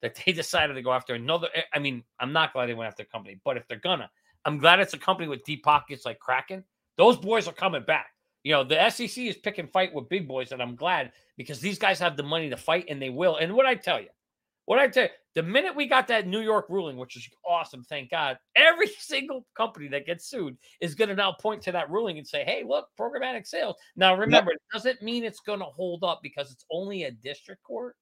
[0.00, 1.48] that they decided to go after another.
[1.56, 4.08] eh, I mean, I'm not glad they went after a company, but if they're gonna,
[4.44, 6.62] I'm glad it's a company with deep pockets like Kraken.
[6.96, 8.12] Those boys are coming back.
[8.44, 11.60] You know, the SEC is pick and fight with big boys, and I'm glad because
[11.60, 13.36] these guys have the money to fight, and they will.
[13.36, 14.08] And what I tell you,
[14.64, 17.84] what I tell you, the minute we got that New York ruling, which is awesome,
[17.84, 21.90] thank God, every single company that gets sued is going to now point to that
[21.90, 25.64] ruling and say, "Hey, look, programmatic sales." Now, remember, it doesn't mean it's going to
[25.64, 27.96] hold up because it's only a district court.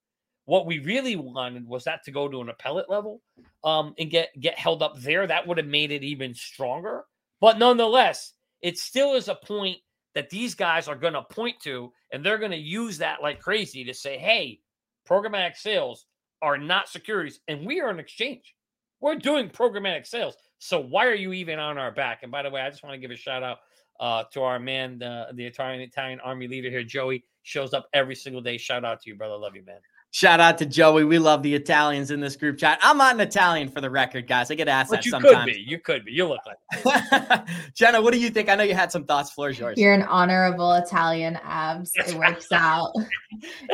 [0.46, 3.20] What we really wanted was that to go to an appellate level
[3.64, 5.26] um, and get get held up there.
[5.26, 7.04] That would have made it even stronger.
[7.40, 8.32] But nonetheless,
[8.62, 9.78] it still is a point
[10.16, 13.38] that these guys are going to point to, and they're going to use that like
[13.38, 14.60] crazy to say, "Hey,
[15.06, 16.06] programmatic sales
[16.40, 18.56] are not securities, and we are an exchange.
[19.00, 20.34] We're doing programmatic sales.
[20.58, 22.94] So why are you even on our back?" And by the way, I just want
[22.94, 23.58] to give a shout out
[24.00, 27.22] uh, to our man, the, the Italian Italian Army leader here, Joey.
[27.42, 28.56] Shows up every single day.
[28.56, 29.36] Shout out to you, brother.
[29.36, 29.80] Love you, man.
[30.16, 31.04] Shout out to Joey.
[31.04, 32.78] We love the Italians in this group chat.
[32.80, 34.50] I'm not an Italian for the record, guys.
[34.50, 35.44] I get asked But that you sometimes.
[35.44, 35.60] could be.
[35.60, 36.12] You could be.
[36.12, 37.46] You look like.
[37.74, 38.48] Jenna, what do you think?
[38.48, 39.30] I know you had some thoughts.
[39.30, 39.76] Floor is yours.
[39.76, 41.92] You're an honorable Italian abs.
[41.96, 42.92] It works out.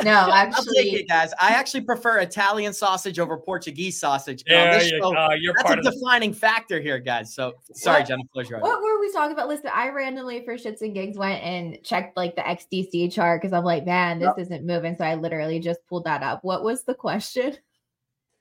[0.03, 1.30] No, I'll take actually, it, guys.
[1.40, 4.43] I actually prefer Italian sausage over Portuguese sausage.
[4.49, 5.30] And There this you show, go.
[5.38, 7.32] You're that's part a of the defining factor here, guys.
[7.32, 8.22] So sorry, What- Jenna.
[8.32, 8.62] Floor is yours.
[8.62, 9.47] what were we talking about?
[9.47, 13.53] Listen, I randomly for shits and gigs went and checked like the XDC chart because
[13.53, 14.97] I'm like, man, this isn't moving.
[14.97, 16.32] So I literally just pulled that up.
[16.43, 17.57] What was the question?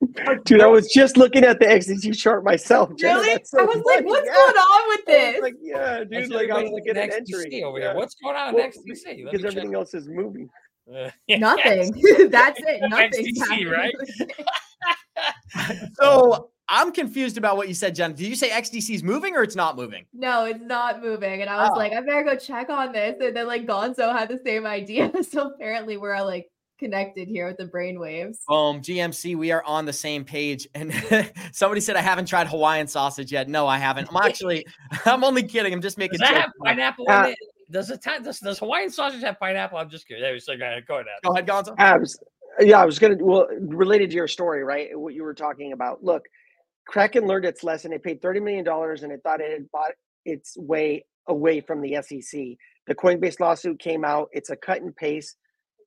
[0.45, 2.89] Dude, I was just looking at the XDC chart myself.
[2.97, 3.19] Jenna.
[3.19, 3.33] Really?
[3.33, 4.33] That's so I was like, what's Yeah.
[4.33, 5.41] going on with I was this?
[5.41, 6.31] Like, yeah, That's dude.
[6.31, 7.85] Like, I everybody was looking at XDC entry over Yeah.
[7.89, 7.95] here.
[7.95, 9.23] What's going on Well, in XDC?
[9.25, 9.75] Because everything check.
[9.75, 10.49] else is moving.
[10.91, 11.93] Uh, Nothing.
[12.31, 12.81] That's it.
[12.89, 13.25] Nothing.
[13.25, 13.69] XDC, happening.
[13.69, 13.93] right?
[16.01, 18.13] So I'm confused about what you said, Jenna.
[18.13, 20.05] Did you say XDC is moving or it's not moving?
[20.13, 21.41] No, it's not moving.
[21.41, 21.77] And I was Oh.
[21.77, 23.17] like, I better go check on this.
[23.21, 25.11] And then like Gonzo had the same idea.
[25.23, 26.47] So apparently we're like
[26.81, 28.37] connected here with the brainwaves.
[28.47, 30.67] Boom, GMC, we are on the same page.
[30.73, 30.91] And
[31.53, 33.47] somebody said I haven't tried Hawaiian sausage yet.
[33.47, 34.09] No, I haven't.
[34.09, 34.65] I'm actually,
[35.05, 35.73] I'm only kidding.
[35.73, 37.37] I'm just making Does that have pineapple Uh, in it?
[37.69, 39.77] Does the ti- does, does Hawaiian sausage have pineapple?
[39.77, 40.23] I'm just kidding.
[40.23, 40.85] There, so go ahead.
[40.87, 41.05] Go ahead.
[41.23, 41.75] Go ahead, Gonzo.
[41.77, 42.19] Abs.
[42.59, 43.15] Yeah, I was gonna.
[43.17, 44.89] Well, related to your story, right?
[44.99, 46.03] What you were talking about.
[46.03, 46.25] Look,
[46.85, 47.93] Kraken learned its lesson.
[47.93, 49.91] It paid thirty million dollars, and it thought it had bought
[50.25, 52.41] its way away from the SEC.
[52.87, 54.27] The Coinbase lawsuit came out.
[54.33, 55.37] It's a cut and paste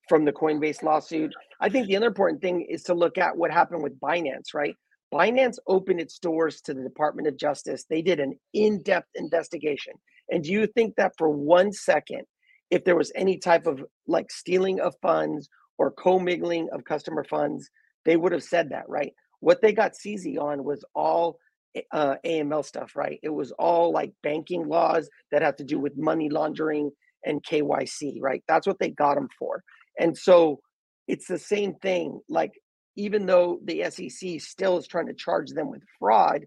[0.09, 1.33] from the Coinbase lawsuit.
[1.61, 4.75] I think the other important thing is to look at what happened with Binance, right?
[5.13, 7.85] Binance opened its doors to the Department of Justice.
[7.89, 9.95] They did an in-depth investigation.
[10.31, 12.23] And do you think that for one second,
[12.71, 15.49] if there was any type of like stealing of funds
[15.79, 17.71] or commingling of customer funds,
[18.05, 19.13] they would have said that, right?
[19.41, 21.39] What they got CZ on was all
[21.93, 23.19] uh, AML stuff, right?
[23.23, 26.91] It was all like banking laws that have to do with money laundering
[27.25, 28.43] and KYC, right?
[28.49, 29.63] That's what they got them for.
[29.99, 30.61] And so
[31.07, 32.21] it's the same thing.
[32.29, 32.53] Like,
[32.97, 36.47] even though the SEC still is trying to charge them with fraud,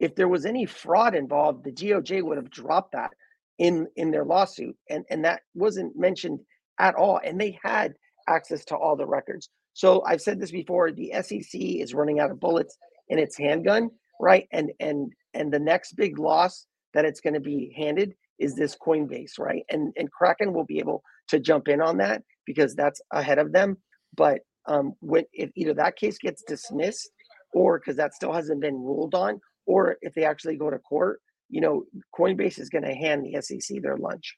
[0.00, 3.10] if there was any fraud involved, the DOJ would have dropped that
[3.58, 6.40] in in their lawsuit, and and that wasn't mentioned
[6.78, 7.20] at all.
[7.22, 7.94] And they had
[8.28, 9.48] access to all the records.
[9.72, 12.76] So I've said this before: the SEC is running out of bullets
[13.08, 14.46] in its handgun, right?
[14.52, 18.76] And and and the next big loss that it's going to be handed is this
[18.76, 19.64] Coinbase, right?
[19.68, 23.52] And and Kraken will be able to jump in on that because that's ahead of
[23.52, 23.76] them.
[24.16, 27.10] But um, when if either that case gets dismissed,
[27.52, 31.20] or because that still hasn't been ruled on, or if they actually go to court,
[31.48, 31.84] you know,
[32.16, 34.36] Coinbase is going to hand the SEC their lunch.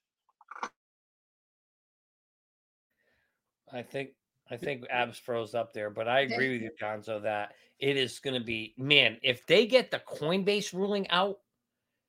[3.73, 4.11] I think
[4.51, 8.19] I think Abs froze up there, but I agree with you, Gonzo, that it is
[8.19, 9.19] going to be man.
[9.23, 11.39] If they get the Coinbase ruling out,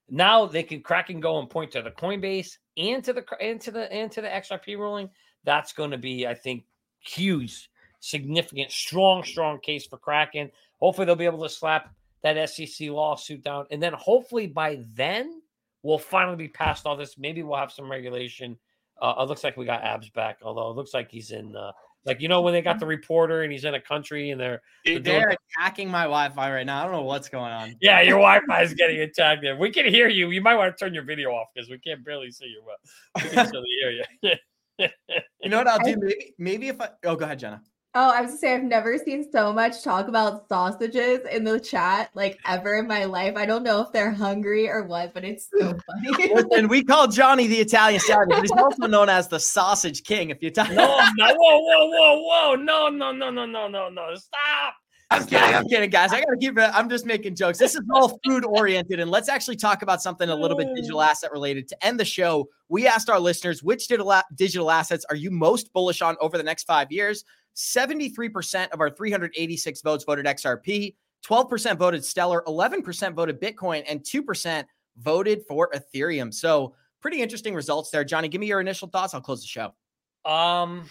[0.10, 3.60] now they can crack and go and point to the Coinbase and to the and
[3.62, 5.10] to the and to the XRP ruling.
[5.44, 6.66] That's going to be, I think,
[7.00, 7.70] huge,
[8.00, 10.52] significant, strong, strong case for Kraken.
[10.80, 11.94] Hopefully, they'll be able to slap
[12.24, 15.42] that SEC lawsuit down, and then hopefully by then
[15.84, 17.18] we'll finally be past all this.
[17.18, 18.58] Maybe we'll have some regulation.
[19.02, 21.72] Uh, it looks like we got Abs back, although it looks like he's in, uh,
[22.06, 24.62] like you know when they got the reporter and he's in a country and they're,
[24.86, 26.82] they're they're attacking my Wi-Fi right now.
[26.82, 27.76] I don't know what's going on.
[27.82, 29.42] yeah, your Wi-Fi is getting attacked.
[29.42, 30.32] There, we can hear you.
[30.32, 32.64] You might want to turn your video off because we can't barely see you.
[32.66, 34.34] But we can still hear you.
[35.44, 35.96] You know what I'll do?
[36.00, 37.62] Maybe, maybe if I oh, go ahead, Jenna.
[37.94, 41.60] Oh, I was to say I've never seen so much talk about sausages in the
[41.60, 43.36] chat like ever in my life.
[43.36, 45.78] I don't know if they're hungry or what, but it's so
[46.08, 46.34] funny.
[46.34, 50.30] Listen, we call Johnny the Italian savage, but he's also known as the Sausage King.
[50.30, 50.76] If you talk, no,
[51.18, 54.76] no, whoa, whoa, whoa, whoa, no, no, no, no, no, no, no, stop.
[55.12, 55.54] I'm kidding.
[55.54, 56.14] I'm kidding, guys.
[56.14, 56.72] I gotta keep it.
[56.74, 57.58] I'm just making jokes.
[57.58, 60.76] This is all food oriented, and let's actually talk about something a little bit oh.
[60.76, 61.68] digital asset related.
[61.68, 65.74] To end the show, we asked our listeners which digital digital assets are you most
[65.74, 67.26] bullish on over the next five years.
[67.56, 70.96] 73% of our 386 votes voted XRP,
[71.26, 74.66] 12% voted Stellar, 11% voted Bitcoin, and 2%
[74.98, 76.34] voted for Ethereum.
[76.34, 78.04] So pretty interesting results there.
[78.04, 79.14] Johnny, give me your initial thoughts.
[79.14, 79.74] I'll close the show.
[80.24, 80.86] Um,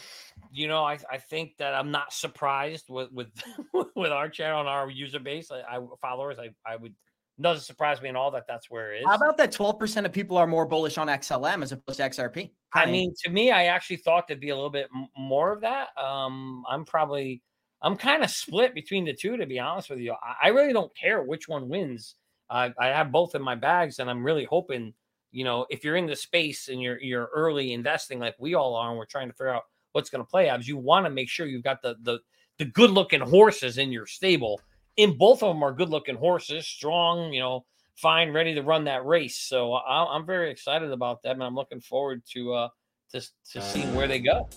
[0.53, 3.29] you know, I, I think that I'm not surprised with with
[3.95, 5.53] with our channel and our user base.
[5.53, 6.39] I, I followers.
[6.41, 6.95] I I would
[7.43, 9.07] doesn't surprise me at all that that's where it is.
[9.07, 12.51] How about that 12% of people are more bullish on XLM as opposed to XRP?
[12.73, 15.89] I mean, to me, I actually thought there'd be a little bit more of that.
[15.99, 17.43] Um, I'm probably,
[17.83, 20.13] I'm kind of split between the two, to be honest with you.
[20.13, 22.15] I, I really don't care which one wins.
[22.51, 24.93] I I have both in my bags, and I'm really hoping,
[25.33, 28.75] you know, if you're in the space and you're you're early investing like we all
[28.75, 29.63] are, and we're trying to figure out
[29.93, 32.19] what's going to play out, you want to make sure you've got the the
[32.59, 34.61] the good looking horses in your stable.
[35.03, 37.65] And both of them are good looking horses, strong, you know,
[37.97, 39.39] fine, ready to run that race.
[39.39, 42.69] So I, I'm very excited about them, and I'm looking forward to uh
[43.13, 43.21] to
[43.53, 44.49] to seeing where they go.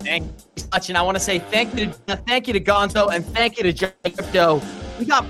[0.00, 0.46] Thanks.
[0.72, 0.88] much.
[0.88, 3.72] And I want to say thank you to thank you to Gonzo and thank you
[3.72, 4.60] to Crypto.
[4.98, 5.24] We got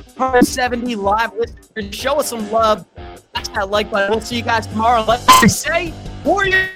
[0.45, 1.95] 70 live listeners.
[1.95, 2.87] Show us some love.
[3.31, 4.11] Smash that like button.
[4.11, 5.05] We'll see you guys tomorrow.
[5.07, 5.93] Let's say
[6.25, 6.69] Warrior.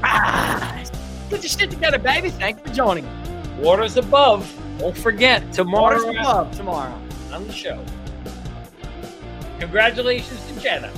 [0.00, 0.90] Rise.
[1.30, 2.30] Get your shit together, baby.
[2.30, 3.06] Thanks for joining.
[3.58, 4.50] Waters above.
[4.78, 7.07] Don't forget tomorrow Waters above tomorrow.
[7.32, 7.84] On the show.
[9.58, 10.92] Congratulations to Jenna.